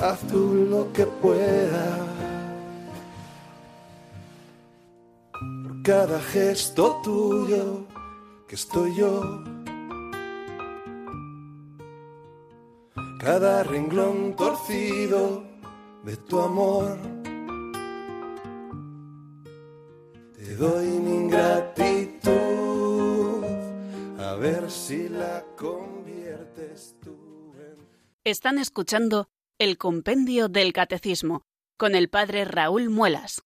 [0.00, 2.00] haz tú lo que puedas.
[5.62, 7.86] Por cada gesto tuyo
[8.48, 9.44] que estoy yo.
[13.20, 15.44] Cada renglón torcido
[16.02, 17.21] de tu amor
[20.50, 22.32] doy mi ingratitud,
[24.18, 27.86] a ver si la conviertes tú en...
[28.24, 29.28] Están escuchando
[29.58, 31.42] el Compendio del Catecismo
[31.78, 33.42] con el Padre Raúl Muelas.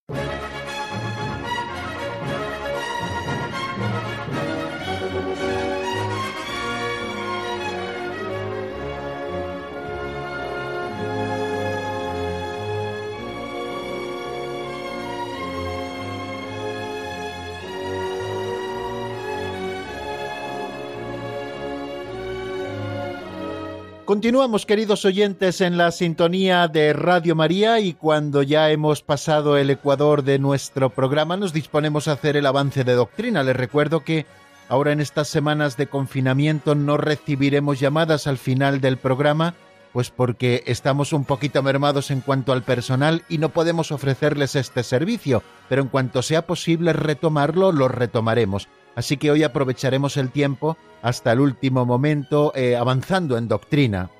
[24.07, 29.69] Continuamos, queridos oyentes, en la sintonía de Radio María y cuando ya hemos pasado el
[29.69, 33.43] ecuador de nuestro programa nos disponemos a hacer el avance de doctrina.
[33.43, 34.25] Les recuerdo que
[34.69, 39.55] ahora en estas semanas de confinamiento no recibiremos llamadas al final del programa,
[39.93, 44.85] pues porque estamos un poquito mermados en cuanto al personal y no podemos ofrecerles este
[44.85, 48.69] servicio, pero en cuanto sea posible retomarlo, lo retomaremos.
[48.97, 54.11] Así que hoy aprovecharemos el tiempo hasta el último momento eh, avanzando en doctrina.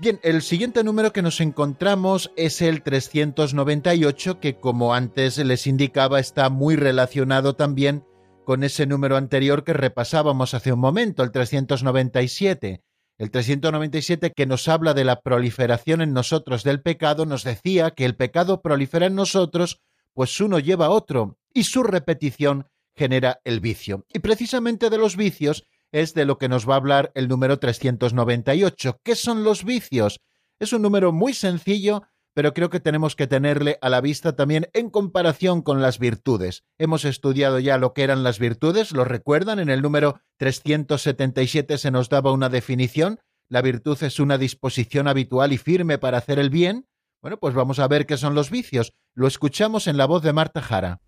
[0.00, 6.18] Bien, el siguiente número que nos encontramos es el 398, que como antes les indicaba
[6.18, 8.04] está muy relacionado también
[8.44, 12.82] con ese número anterior que repasábamos hace un momento, el 397.
[13.18, 18.04] El 397 que nos habla de la proliferación en nosotros del pecado nos decía que
[18.04, 19.80] el pecado prolifera en nosotros,
[20.12, 24.06] pues uno lleva a otro, y su repetición genera el vicio.
[24.12, 27.58] Y precisamente de los vicios es de lo que nos va a hablar el número
[27.58, 29.00] 398.
[29.02, 30.20] ¿Qué son los vicios?
[30.58, 32.02] Es un número muy sencillo,
[32.34, 36.64] pero creo que tenemos que tenerle a la vista también en comparación con las virtudes.
[36.78, 39.60] Hemos estudiado ya lo que eran las virtudes, ¿lo recuerdan?
[39.60, 43.20] En el número 377 se nos daba una definición.
[43.48, 46.88] La virtud es una disposición habitual y firme para hacer el bien.
[47.22, 48.94] Bueno, pues vamos a ver qué son los vicios.
[49.14, 51.00] Lo escuchamos en la voz de Marta Jara.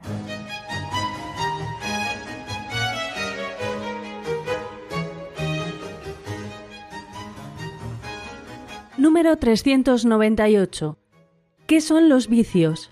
[9.17, 10.99] Número 398.
[11.67, 12.91] ¿Qué son los vicios?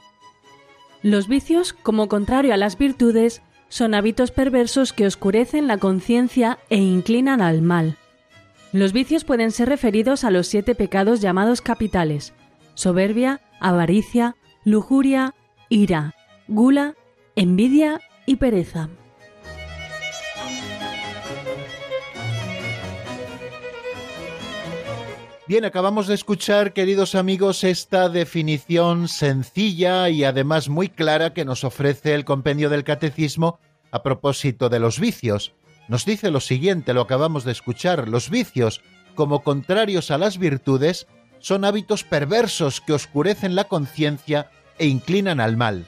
[1.03, 6.79] Los vicios, como contrario a las virtudes, son hábitos perversos que oscurecen la conciencia e
[6.79, 7.99] inclinan al mal.
[8.73, 12.33] Los vicios pueden ser referidos a los siete pecados llamados capitales,
[12.73, 15.35] soberbia, avaricia, lujuria,
[15.69, 16.15] ira,
[16.49, 16.95] gula,
[17.37, 18.89] envidia y pereza.
[25.47, 31.65] Bien, acabamos de escuchar, queridos amigos, esta definición sencilla y además muy clara que nos
[31.65, 33.59] ofrece el compendio del catecismo
[33.91, 35.53] a propósito de los vicios.
[35.87, 38.81] Nos dice lo siguiente, lo acabamos de escuchar, los vicios,
[39.15, 41.07] como contrarios a las virtudes,
[41.41, 45.87] son hábitos perversos que oscurecen la conciencia e inclinan al mal.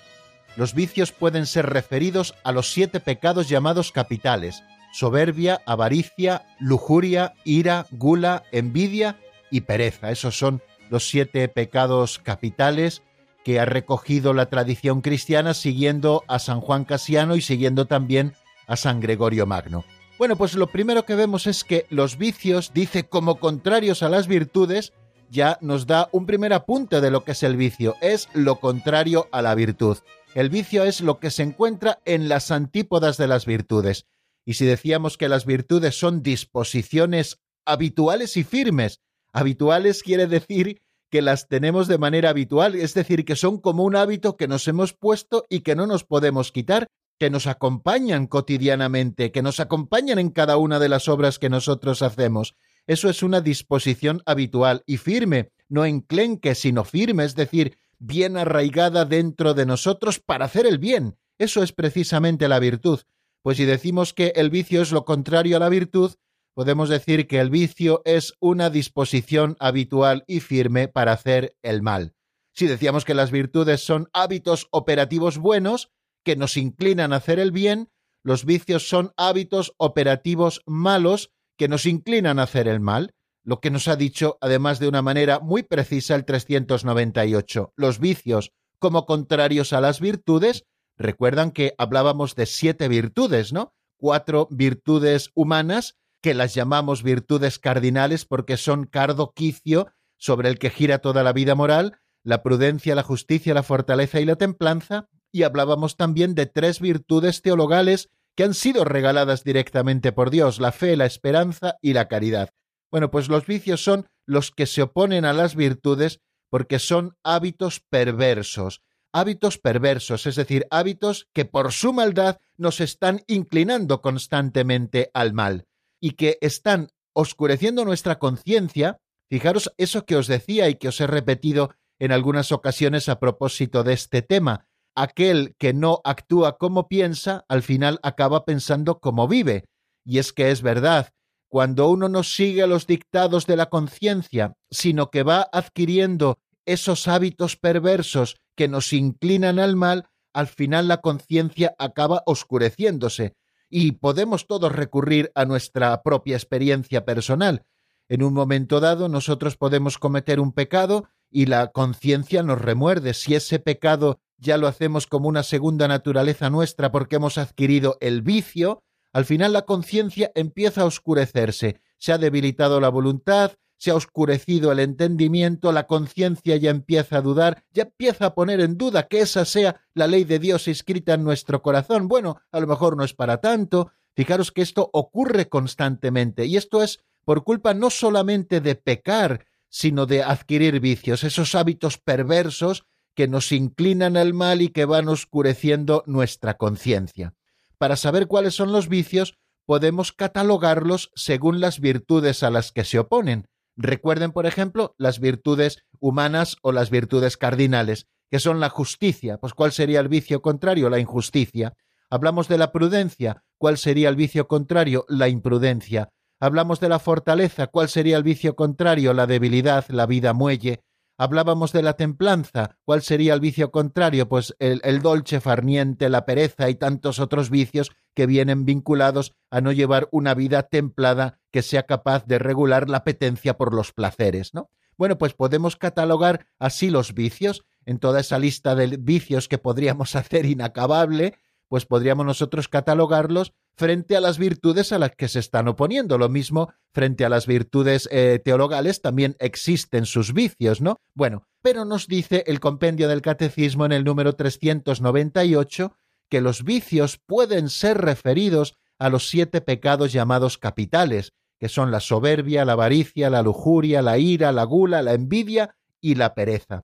[0.57, 7.87] Los vicios pueden ser referidos a los siete pecados llamados capitales, soberbia, avaricia, lujuria, ira,
[7.91, 9.17] gula, envidia
[9.51, 10.11] y pereza.
[10.11, 13.03] Esos son los siete pecados capitales
[13.45, 18.35] que ha recogido la tradición cristiana siguiendo a San Juan Casiano y siguiendo también
[18.67, 19.85] a San Gregorio Magno.
[20.19, 24.27] Bueno, pues lo primero que vemos es que los vicios, dice, como contrarios a las
[24.27, 24.93] virtudes,
[25.31, 27.95] ya nos da un primer apunte de lo que es el vicio.
[28.01, 29.99] Es lo contrario a la virtud.
[30.35, 34.07] El vicio es lo que se encuentra en las antípodas de las virtudes.
[34.45, 39.01] Y si decíamos que las virtudes son disposiciones habituales y firmes,
[39.37, 40.81] habituales quiere decir
[41.11, 44.67] que las tenemos de manera habitual, es decir, que son como un hábito que nos
[44.67, 46.87] hemos puesto y que no nos podemos quitar,
[47.19, 52.01] que nos acompañan cotidianamente, que nos acompañan en cada una de las obras que nosotros
[52.01, 52.55] hacemos.
[52.87, 59.05] Eso es una disposición habitual y firme, no enclenque, sino firme, es decir, bien arraigada
[59.05, 61.19] dentro de nosotros para hacer el bien.
[61.39, 63.01] Eso es precisamente la virtud.
[63.43, 66.15] Pues si decimos que el vicio es lo contrario a la virtud,
[66.57, 72.15] podemos decir que el vicio es una disposición habitual y firme para hacer el mal.
[72.55, 75.91] Si decíamos que las virtudes son hábitos operativos buenos
[76.25, 77.91] que nos inclinan a hacer el bien,
[78.25, 83.11] los vicios son hábitos operativos malos que nos inclinan a hacer el mal,
[83.45, 87.75] lo que nos ha dicho además de una manera muy precisa el 398.
[87.77, 90.65] Los vicios, como contrarios a las virtudes,
[90.97, 93.75] recuerdan que hablábamos de siete virtudes, ¿no?
[93.99, 100.71] Cuatro virtudes humanas que las llamamos virtudes cardinales porque son cardo quicio sobre el que
[100.71, 105.45] gira toda la vida moral, la prudencia, la justicia, la fortaleza y la templanza, y
[105.45, 110.97] hablábamos también de tres virtudes teologales que han sido regaladas directamente por Dios, la fe,
[110.97, 112.51] la esperanza y la caridad.
[112.91, 116.19] Bueno, pues los vicios son los que se oponen a las virtudes
[116.51, 123.23] porque son hábitos perversos, hábitos perversos, es decir, hábitos que por su maldad nos están
[123.29, 125.69] inclinando constantemente al mal
[126.07, 128.99] y que están oscureciendo nuestra conciencia.
[129.29, 133.83] Fijaros eso que os decía y que os he repetido en algunas ocasiones a propósito
[133.83, 134.69] de este tema.
[134.95, 139.65] Aquel que no actúa como piensa, al final acaba pensando como vive.
[140.05, 141.09] Y es que es verdad,
[141.49, 147.57] cuando uno no sigue los dictados de la conciencia, sino que va adquiriendo esos hábitos
[147.57, 153.35] perversos que nos inclinan al mal, al final la conciencia acaba oscureciéndose
[153.69, 157.65] y podemos todos recurrir a nuestra propia experiencia personal.
[158.09, 163.15] En un momento dado nosotros podemos cometer un pecado y la conciencia nos remuerde.
[163.15, 168.23] Si ese pecado ya lo hacemos como una segunda naturaleza nuestra porque hemos adquirido el
[168.23, 171.81] vicio, al final la conciencia empieza a oscurecerse.
[171.99, 177.23] Se ha debilitado la voluntad, se ha oscurecido el entendimiento, la conciencia ya empieza a
[177.23, 181.15] dudar, ya empieza a poner en duda que esa sea la ley de Dios escrita
[181.15, 182.09] en nuestro corazón.
[182.09, 183.93] Bueno, a lo mejor no es para tanto.
[184.15, 190.07] Fijaros que esto ocurre constantemente y esto es por culpa no solamente de pecar, sino
[190.07, 196.03] de adquirir vicios, esos hábitos perversos que nos inclinan al mal y que van oscureciendo
[196.07, 197.35] nuestra conciencia.
[197.79, 202.99] Para saber cuáles son los vicios, podemos catalogarlos según las virtudes a las que se
[202.99, 203.49] oponen.
[203.77, 209.39] Recuerden, por ejemplo, las virtudes humanas o las virtudes cardinales, que son la justicia.
[209.39, 210.89] Pues ¿cuál sería el vicio contrario?
[210.89, 211.75] La injusticia.
[212.09, 213.43] Hablamos de la prudencia.
[213.59, 215.05] ¿Cuál sería el vicio contrario?
[215.09, 216.09] La imprudencia.
[216.41, 217.67] Hablamos de la fortaleza.
[217.67, 219.13] ¿Cuál sería el vicio contrario?
[219.13, 220.81] La debilidad, la vida muelle.
[221.19, 222.77] Hablábamos de la templanza.
[222.85, 224.29] ¿Cuál sería el vicio contrario?
[224.29, 229.61] Pues el, el, dolce farniente, la pereza y tantos otros vicios que vienen vinculados a
[229.61, 234.53] no llevar una vida templada que sea capaz de regular la apetencia por los placeres,
[234.53, 234.71] ¿no?
[234.99, 240.17] Bueno, pues podemos catalogar así los vicios en toda esa lista de vicios que podríamos
[240.17, 241.35] hacer inacabable,
[241.69, 246.19] pues podríamos nosotros catalogarlos frente a las virtudes a las que se están oponiendo.
[246.19, 251.01] Lo mismo frente a las virtudes eh, teologales también existen sus vicios, ¿no?
[251.15, 255.93] Bueno, pero nos dice el compendio del catecismo en el número 398
[256.29, 262.01] que los vicios pueden ser referidos a los siete pecados llamados capitales, que son la
[262.01, 266.83] soberbia, la avaricia, la lujuria, la ira, la gula, la envidia y la pereza.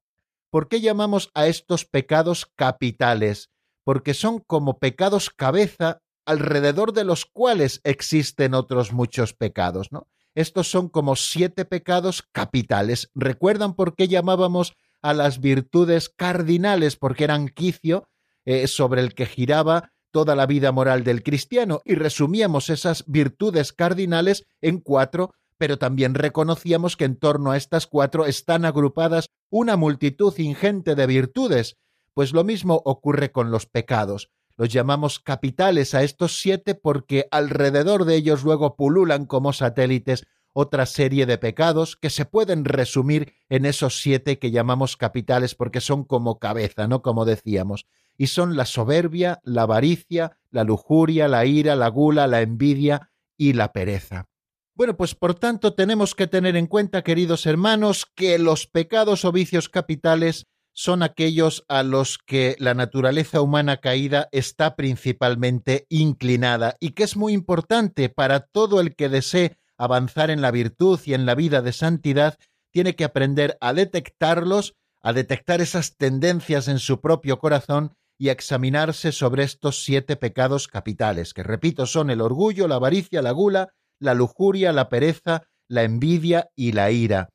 [0.51, 3.52] ¿Por qué llamamos a estos pecados capitales?
[3.85, 10.07] Porque son como pecados cabeza alrededor de los cuales existen otros muchos pecados, ¿no?
[10.35, 13.11] Estos son como siete pecados capitales.
[13.15, 16.97] ¿Recuerdan por qué llamábamos a las virtudes cardinales?
[16.97, 18.09] Porque eran quicio
[18.45, 23.73] eh, sobre el que giraba toda la vida moral del cristiano y resumíamos esas virtudes
[23.73, 29.77] cardinales en cuatro, pero también reconocíamos que en torno a estas cuatro están agrupadas una
[29.77, 31.77] multitud ingente de virtudes,
[32.15, 34.31] pues lo mismo ocurre con los pecados.
[34.57, 40.87] Los llamamos capitales a estos siete porque alrededor de ellos luego pululan como satélites otra
[40.87, 46.05] serie de pecados que se pueden resumir en esos siete que llamamos capitales porque son
[46.05, 47.03] como cabeza, ¿no?
[47.03, 47.87] Como decíamos.
[48.19, 53.55] Y son la soberbia, la avaricia, la lujuria, la ira, la gula, la envidia y
[53.55, 54.29] la pereza.
[54.75, 59.33] Bueno, pues por tanto tenemos que tener en cuenta, queridos hermanos, que los pecados o
[59.33, 66.91] vicios capitales son aquellos a los que la naturaleza humana caída está principalmente inclinada y
[66.91, 71.27] que es muy importante para todo el que desee avanzar en la virtud y en
[71.27, 72.39] la vida de santidad,
[72.71, 78.33] tiene que aprender a detectarlos, a detectar esas tendencias en su propio corazón y a
[78.33, 83.71] examinarse sobre estos siete pecados capitales, que repito son el orgullo, la avaricia, la gula,
[83.99, 87.29] la lujuria, la pereza, la envidia y la ira.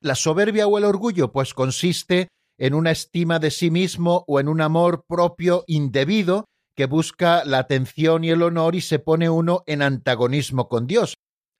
[0.00, 2.28] La soberbia o el orgullo, pues consiste
[2.58, 6.46] en una estima de sí mismo o en un amor propio indebido
[6.76, 11.14] que busca la atención y el honor y se pone uno en antagonismo con Dios.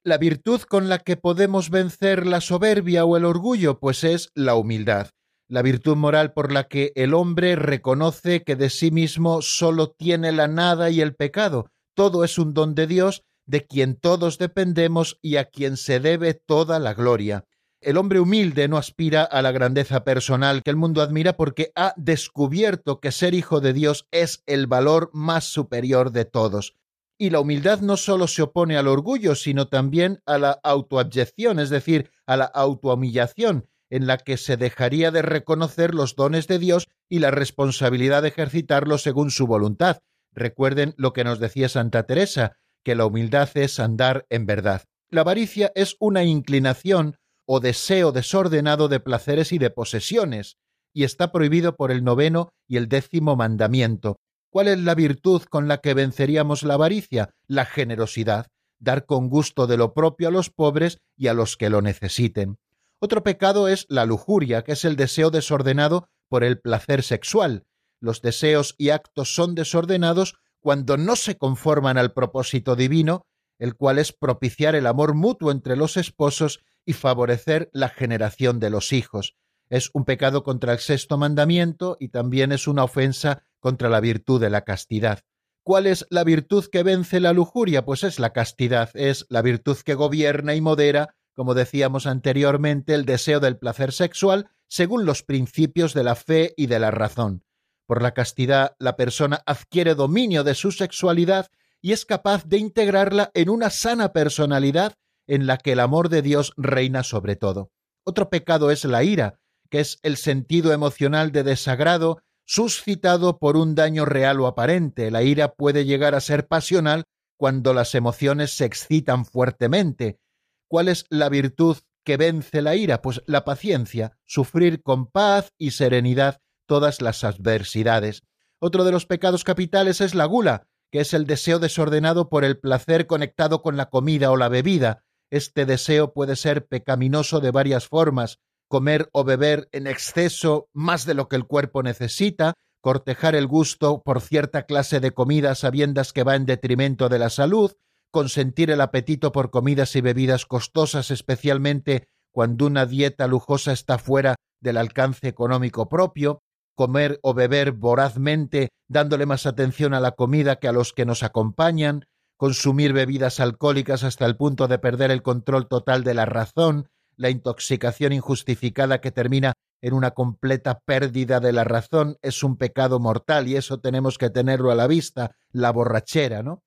[0.05, 4.55] La virtud con la que podemos vencer la soberbia o el orgullo, pues es la
[4.55, 5.09] humildad,
[5.49, 10.31] la virtud moral por la que el hombre reconoce que de sí mismo sólo tiene
[10.31, 15.17] la nada y el pecado, todo es un don de Dios, de quien todos dependemos
[15.21, 17.43] y a quien se debe toda la gloria.
[17.81, 21.93] El hombre humilde no aspira a la grandeza personal que el mundo admira porque ha
[21.95, 26.75] descubierto que ser hijo de Dios es el valor más superior de todos.
[27.17, 31.69] Y la humildad no solo se opone al orgullo, sino también a la autoabyección, es
[31.69, 36.89] decir, a la autohumillación, en la que se dejaría de reconocer los dones de Dios
[37.07, 39.99] y la responsabilidad de ejercitarlos según su voluntad.
[40.33, 44.83] Recuerden lo que nos decía Santa Teresa, que la humildad es andar en verdad.
[45.09, 47.17] La avaricia es una inclinación
[47.51, 50.57] o deseo desordenado de placeres y de posesiones,
[50.93, 54.19] y está prohibido por el noveno y el décimo mandamiento.
[54.51, 57.31] ¿Cuál es la virtud con la que venceríamos la avaricia?
[57.47, 58.45] La generosidad,
[58.77, 62.57] dar con gusto de lo propio a los pobres y a los que lo necesiten.
[62.99, 67.63] Otro pecado es la lujuria, que es el deseo desordenado por el placer sexual.
[67.99, 73.25] Los deseos y actos son desordenados cuando no se conforman al propósito divino,
[73.57, 78.69] el cual es propiciar el amor mutuo entre los esposos y favorecer la generación de
[78.69, 79.35] los hijos.
[79.69, 84.41] Es un pecado contra el sexto mandamiento y también es una ofensa contra la virtud
[84.41, 85.19] de la castidad.
[85.63, 87.85] ¿Cuál es la virtud que vence la lujuria?
[87.85, 93.05] Pues es la castidad, es la virtud que gobierna y modera, como decíamos anteriormente, el
[93.05, 97.43] deseo del placer sexual según los principios de la fe y de la razón.
[97.85, 101.47] Por la castidad, la persona adquiere dominio de su sexualidad
[101.81, 104.93] y es capaz de integrarla en una sana personalidad
[105.29, 107.71] en la que el amor de Dios reina sobre todo.
[108.03, 113.75] Otro pecado es la ira, que es el sentido emocional de desagrado suscitado por un
[113.75, 115.11] daño real o aparente.
[115.11, 117.03] La ira puede llegar a ser pasional
[117.37, 120.19] cuando las emociones se excitan fuertemente.
[120.67, 123.03] ¿Cuál es la virtud que vence la ira?
[123.03, 128.23] Pues la paciencia, sufrir con paz y serenidad todas las adversidades.
[128.57, 132.57] Otro de los pecados capitales es la gula, que es el deseo desordenado por el
[132.57, 137.87] placer conectado con la comida o la bebida, este deseo puede ser pecaminoso de varias
[137.87, 143.47] formas, comer o beber en exceso más de lo que el cuerpo necesita, cortejar el
[143.47, 147.73] gusto por cierta clase de comida sabiendas que va en detrimento de la salud,
[148.11, 154.35] consentir el apetito por comidas y bebidas costosas, especialmente cuando una dieta lujosa está fuera
[154.61, 156.41] del alcance económico propio,
[156.75, 161.23] comer o beber vorazmente dándole más atención a la comida que a los que nos
[161.23, 162.05] acompañan,
[162.39, 167.29] consumir bebidas alcohólicas hasta el punto de perder el control total de la razón, la
[167.29, 173.49] intoxicación injustificada que termina en una completa pérdida de la razón es un pecado mortal
[173.49, 176.63] y eso tenemos que tenerlo a la vista, la borrachera, ¿no?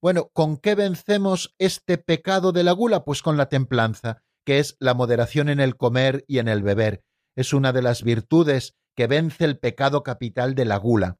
[0.00, 3.04] Bueno, ¿con qué vencemos este pecado de la gula?
[3.04, 7.04] Pues con la templanza, que es la moderación en el comer y en el beber.
[7.36, 11.18] Es una de las virtudes que vence el pecado capital de la gula.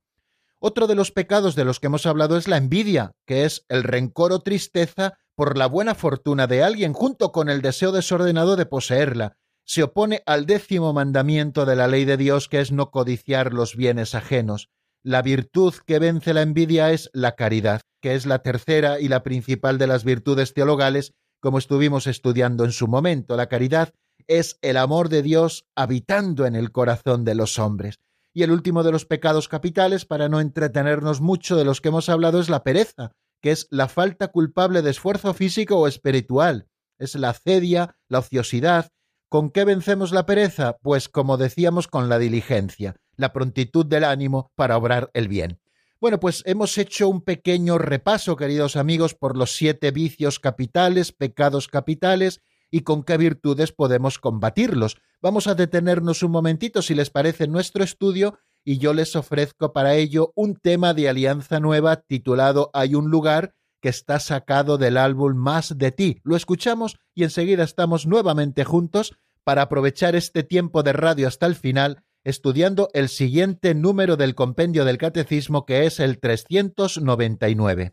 [0.65, 3.83] Otro de los pecados de los que hemos hablado es la envidia, que es el
[3.83, 8.65] rencor o tristeza por la buena fortuna de alguien junto con el deseo desordenado de
[8.65, 9.37] poseerla.
[9.65, 13.75] Se opone al décimo mandamiento de la ley de Dios, que es no codiciar los
[13.75, 14.69] bienes ajenos.
[15.03, 19.25] La virtud que vence la envidia es la caridad, que es la tercera y la
[19.25, 23.35] principal de las virtudes teologales, como estuvimos estudiando en su momento.
[23.37, 23.95] La caridad
[24.29, 27.99] es el amor de Dios habitando en el corazón de los hombres.
[28.35, 32.09] Y el último de los pecados capitales, para no entretenernos mucho de los que hemos
[32.09, 36.68] hablado, es la pereza, que es la falta culpable de esfuerzo físico o espiritual.
[36.99, 38.91] Es la cedia, la ociosidad.
[39.28, 40.76] ¿Con qué vencemos la pereza?
[40.83, 45.59] Pues como decíamos, con la diligencia, la prontitud del ánimo para obrar el bien.
[46.01, 51.68] Bueno, pues hemos hecho un pequeño repaso, queridos amigos, por los siete vicios capitales, pecados
[51.68, 52.41] capitales,
[52.73, 54.97] y con qué virtudes podemos combatirlos.
[55.20, 59.73] Vamos a detenernos un momentito, si les parece, en nuestro estudio y yo les ofrezco
[59.73, 64.97] para ello un tema de alianza nueva titulado Hay un lugar que está sacado del
[64.97, 66.20] álbum Más de ti.
[66.25, 71.57] Lo escuchamos y enseguida estamos nuevamente juntos para aprovechar este tiempo de radio hasta el
[71.57, 77.93] final estudiando el siguiente número del compendio del catecismo que es el 399.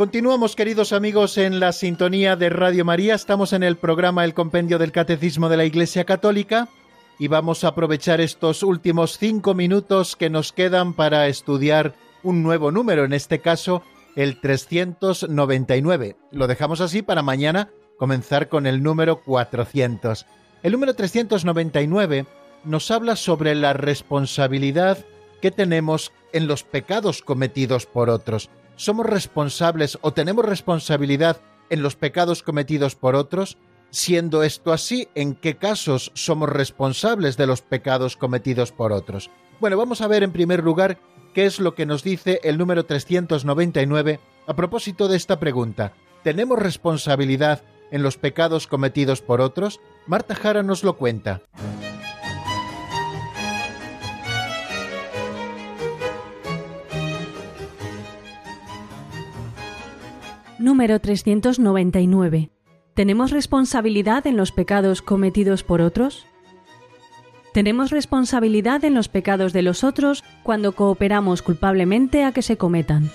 [0.00, 3.14] Continuamos, queridos amigos, en la sintonía de Radio María.
[3.14, 6.70] Estamos en el programa El Compendio del Catecismo de la Iglesia Católica
[7.18, 12.72] y vamos a aprovechar estos últimos cinco minutos que nos quedan para estudiar un nuevo
[12.72, 13.82] número, en este caso
[14.16, 16.16] el 399.
[16.30, 20.24] Lo dejamos así para mañana comenzar con el número 400.
[20.62, 22.24] El número 399
[22.64, 25.04] nos habla sobre la responsabilidad
[25.42, 28.48] que tenemos en los pecados cometidos por otros
[28.80, 31.36] somos responsables o tenemos responsabilidad
[31.68, 33.58] en los pecados cometidos por otros?
[33.90, 39.30] Siendo esto así, ¿en qué casos somos responsables de los pecados cometidos por otros?
[39.60, 40.98] Bueno, vamos a ver en primer lugar
[41.34, 45.92] qué es lo que nos dice el número 399 a propósito de esta pregunta.
[46.22, 49.78] ¿Tenemos responsabilidad en los pecados cometidos por otros?
[50.06, 51.42] Marta Jara nos lo cuenta.
[60.60, 62.50] Número 399.
[62.92, 66.26] ¿Tenemos responsabilidad en los pecados cometidos por otros?
[67.54, 73.10] Tenemos responsabilidad en los pecados de los otros cuando cooperamos culpablemente a que se cometan.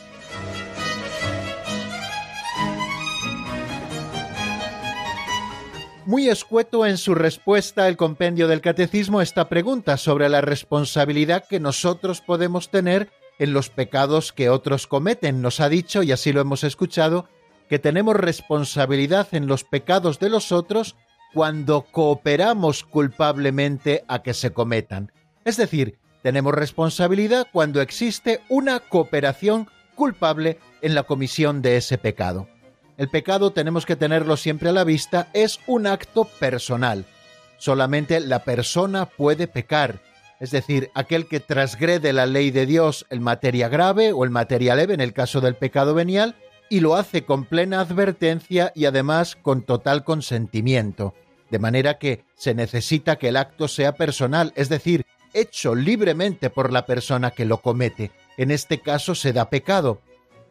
[6.08, 11.60] Muy escueto en su respuesta el compendio del catecismo esta pregunta sobre la responsabilidad que
[11.60, 15.42] nosotros podemos tener en los pecados que otros cometen.
[15.42, 17.28] Nos ha dicho, y así lo hemos escuchado,
[17.70, 20.96] que tenemos responsabilidad en los pecados de los otros
[21.34, 25.12] cuando cooperamos culpablemente a que se cometan.
[25.44, 32.48] Es decir, tenemos responsabilidad cuando existe una cooperación culpable en la comisión de ese pecado.
[32.98, 37.06] El pecado tenemos que tenerlo siempre a la vista, es un acto personal.
[37.58, 40.00] Solamente la persona puede pecar,
[40.40, 44.76] es decir, aquel que transgrede la ley de Dios en materia grave o en materia
[44.76, 46.36] leve, en el caso del pecado venial,
[46.70, 51.14] y lo hace con plena advertencia y además con total consentimiento.
[51.50, 56.72] De manera que se necesita que el acto sea personal, es decir, hecho libremente por
[56.72, 58.12] la persona que lo comete.
[58.38, 60.02] En este caso se da pecado.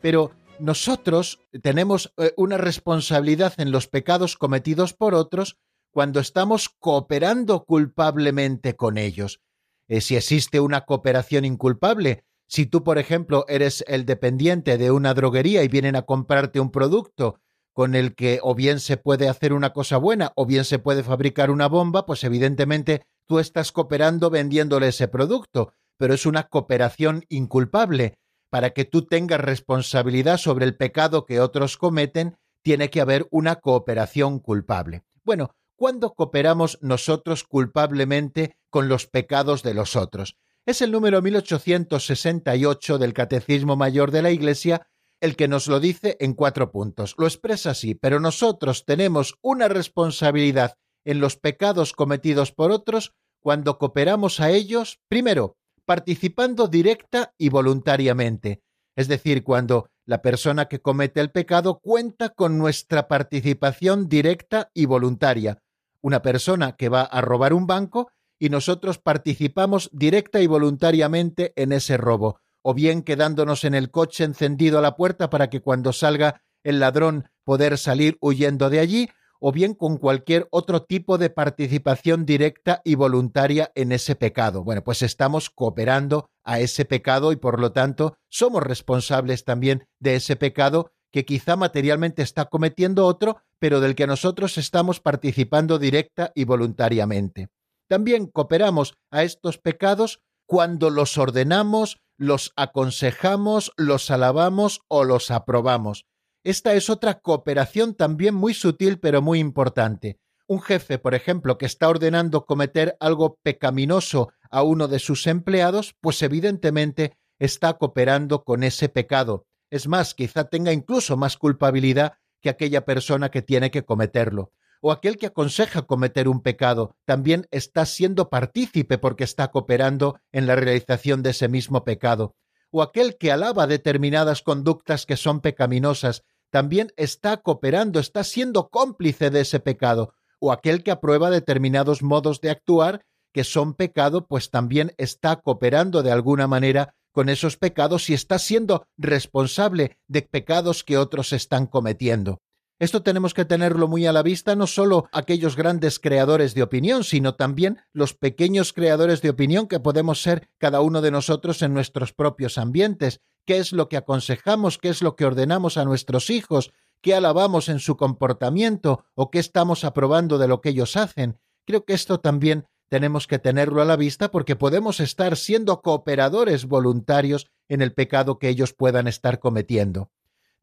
[0.01, 5.57] Pero nosotros tenemos eh, una responsabilidad en los pecados cometidos por otros
[5.91, 9.41] cuando estamos cooperando culpablemente con ellos.
[9.89, 12.25] Eh, si existe una cooperación inculpable,
[12.55, 16.71] si tú, por ejemplo, eres el dependiente de una droguería y vienen a comprarte un
[16.71, 17.41] producto
[17.73, 21.03] con el que o bien se puede hacer una cosa buena o bien se puede
[21.03, 27.25] fabricar una bomba, pues evidentemente tú estás cooperando vendiéndole ese producto, pero es una cooperación
[27.29, 28.19] inculpable
[28.51, 33.57] para que tú tengas responsabilidad sobre el pecado que otros cometen, tiene que haber una
[33.57, 35.03] cooperación culpable.
[35.25, 40.37] Bueno, ¿cuándo cooperamos nosotros culpablemente con los pecados de los otros?
[40.67, 44.87] Es el número 1868 del Catecismo Mayor de la Iglesia
[45.21, 47.15] el que nos lo dice en cuatro puntos.
[47.19, 53.77] Lo expresa así, pero nosotros tenemos una responsabilidad en los pecados cometidos por otros cuando
[53.77, 58.63] cooperamos a ellos, primero, participando directa y voluntariamente,
[58.97, 64.87] es decir, cuando la persona que comete el pecado cuenta con nuestra participación directa y
[64.87, 65.63] voluntaria.
[66.01, 71.73] Una persona que va a robar un banco y nosotros participamos directa y voluntariamente en
[71.73, 75.93] ese robo, o bien quedándonos en el coche encendido a la puerta para que cuando
[75.93, 79.09] salga el ladrón poder salir huyendo de allí,
[79.47, 84.65] o bien con cualquier otro tipo de participación directa y voluntaria en ese pecado.
[84.65, 90.17] Bueno, pues estamos cooperando a ese pecado y por lo tanto somos responsables también de
[90.17, 96.33] ese pecado que quizá materialmente está cometiendo otro, pero del que nosotros estamos participando directa
[96.35, 97.51] y voluntariamente.
[97.89, 106.07] También cooperamos a estos pecados cuando los ordenamos, los aconsejamos, los alabamos o los aprobamos.
[106.45, 110.19] Esta es otra cooperación también muy sutil pero muy importante.
[110.47, 115.97] Un jefe, por ejemplo, que está ordenando cometer algo pecaminoso a uno de sus empleados,
[116.01, 119.47] pues evidentemente está cooperando con ese pecado.
[119.71, 124.53] Es más, quizá tenga incluso más culpabilidad que aquella persona que tiene que cometerlo.
[124.87, 130.47] O aquel que aconseja cometer un pecado también está siendo partícipe porque está cooperando en
[130.47, 132.35] la realización de ese mismo pecado.
[132.71, 139.31] O aquel que alaba determinadas conductas que son pecaminosas también está cooperando, está siendo cómplice
[139.31, 144.51] de ese pecado, o aquel que aprueba determinados modos de actuar que son pecado, pues
[144.51, 150.85] también está cooperando de alguna manera con esos pecados y está siendo responsable de pecados
[150.85, 152.43] que otros están cometiendo.
[152.85, 157.03] Esto tenemos que tenerlo muy a la vista, no solo aquellos grandes creadores de opinión,
[157.03, 161.73] sino también los pequeños creadores de opinión que podemos ser cada uno de nosotros en
[161.73, 166.29] nuestros propios ambientes, qué es lo que aconsejamos, qué es lo que ordenamos a nuestros
[166.29, 171.39] hijos, qué alabamos en su comportamiento o qué estamos aprobando de lo que ellos hacen.
[171.65, 176.67] Creo que esto también tenemos que tenerlo a la vista porque podemos estar siendo cooperadores
[176.67, 180.11] voluntarios en el pecado que ellos puedan estar cometiendo.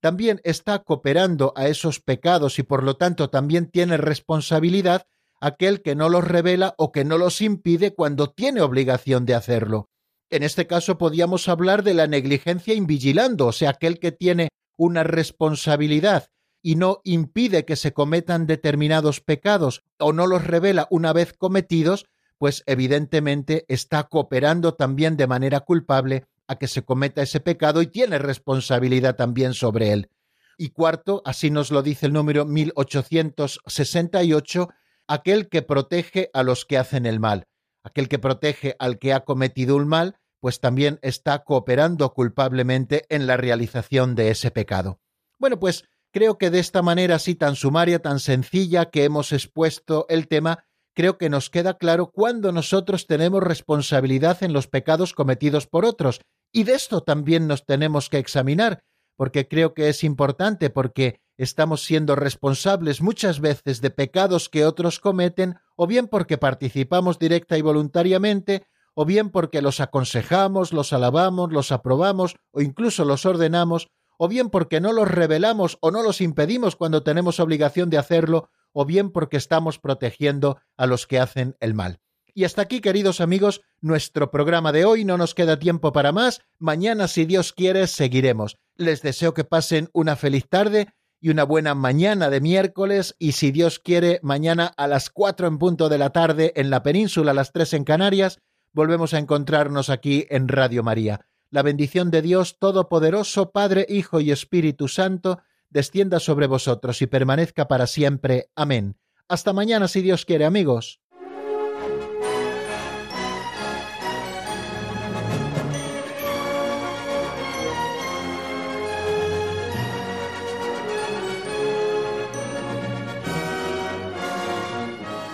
[0.02, 5.06] También está cooperando a esos pecados y por lo tanto también tiene responsabilidad
[5.40, 9.90] aquel que no los revela o que no los impide cuando tiene obligación de hacerlo.
[10.32, 15.04] En este caso podíamos hablar de la negligencia invigilando, o sea, aquel que tiene una
[15.04, 16.28] responsabilidad
[16.64, 22.08] y no impide que se cometan determinados pecados o no los revela una vez cometidos,
[22.40, 27.88] pues evidentemente está cooperando también de manera culpable a que se cometa ese pecado y
[27.88, 30.10] tiene responsabilidad también sobre él.
[30.58, 34.68] Y cuarto, así nos lo dice el número 1868,
[35.08, 37.48] aquel que protege a los que hacen el mal.
[37.84, 43.28] Aquel que protege al que ha cometido un mal, pues también está cooperando culpablemente en
[43.28, 45.00] la realización de ese pecado.
[45.40, 50.06] Bueno, pues creo que de esta manera así tan sumaria, tan sencilla que hemos expuesto
[50.10, 55.66] el tema, creo que nos queda claro cuándo nosotros tenemos responsabilidad en los pecados cometidos
[55.66, 56.20] por otros.
[56.52, 58.84] Y de esto también nos tenemos que examinar,
[59.16, 65.00] porque creo que es importante, porque estamos siendo responsables muchas veces de pecados que otros
[65.00, 71.52] cometen, o bien porque participamos directa y voluntariamente, o bien porque los aconsejamos, los alabamos,
[71.52, 76.22] los aprobamos o incluso los ordenamos, o bien porque no los revelamos o no los
[76.22, 81.56] impedimos cuando tenemos obligación de hacerlo, o bien porque estamos protegiendo a los que hacen
[81.60, 82.02] el mal.
[82.34, 85.06] Y hasta aquí, queridos amigos, nuestro programa de hoy.
[85.06, 86.42] No nos queda tiempo para más.
[86.60, 88.58] Mañana, si Dios quiere, seguiremos.
[88.76, 90.88] Les deseo que pasen una feliz tarde
[91.20, 93.16] y una buena mañana de miércoles.
[93.20, 96.84] Y si Dios quiere, mañana a las cuatro en punto de la tarde en la
[96.84, 98.40] península, a las tres en Canarias,
[98.74, 101.28] volvemos a encontrarnos aquí en Radio María.
[101.50, 107.68] La bendición de Dios Todopoderoso, Padre, Hijo y Espíritu Santo, descienda sobre vosotros y permanezca
[107.68, 108.50] para siempre.
[108.56, 108.96] Amén.
[109.28, 111.02] Hasta mañana si Dios quiere, amigos.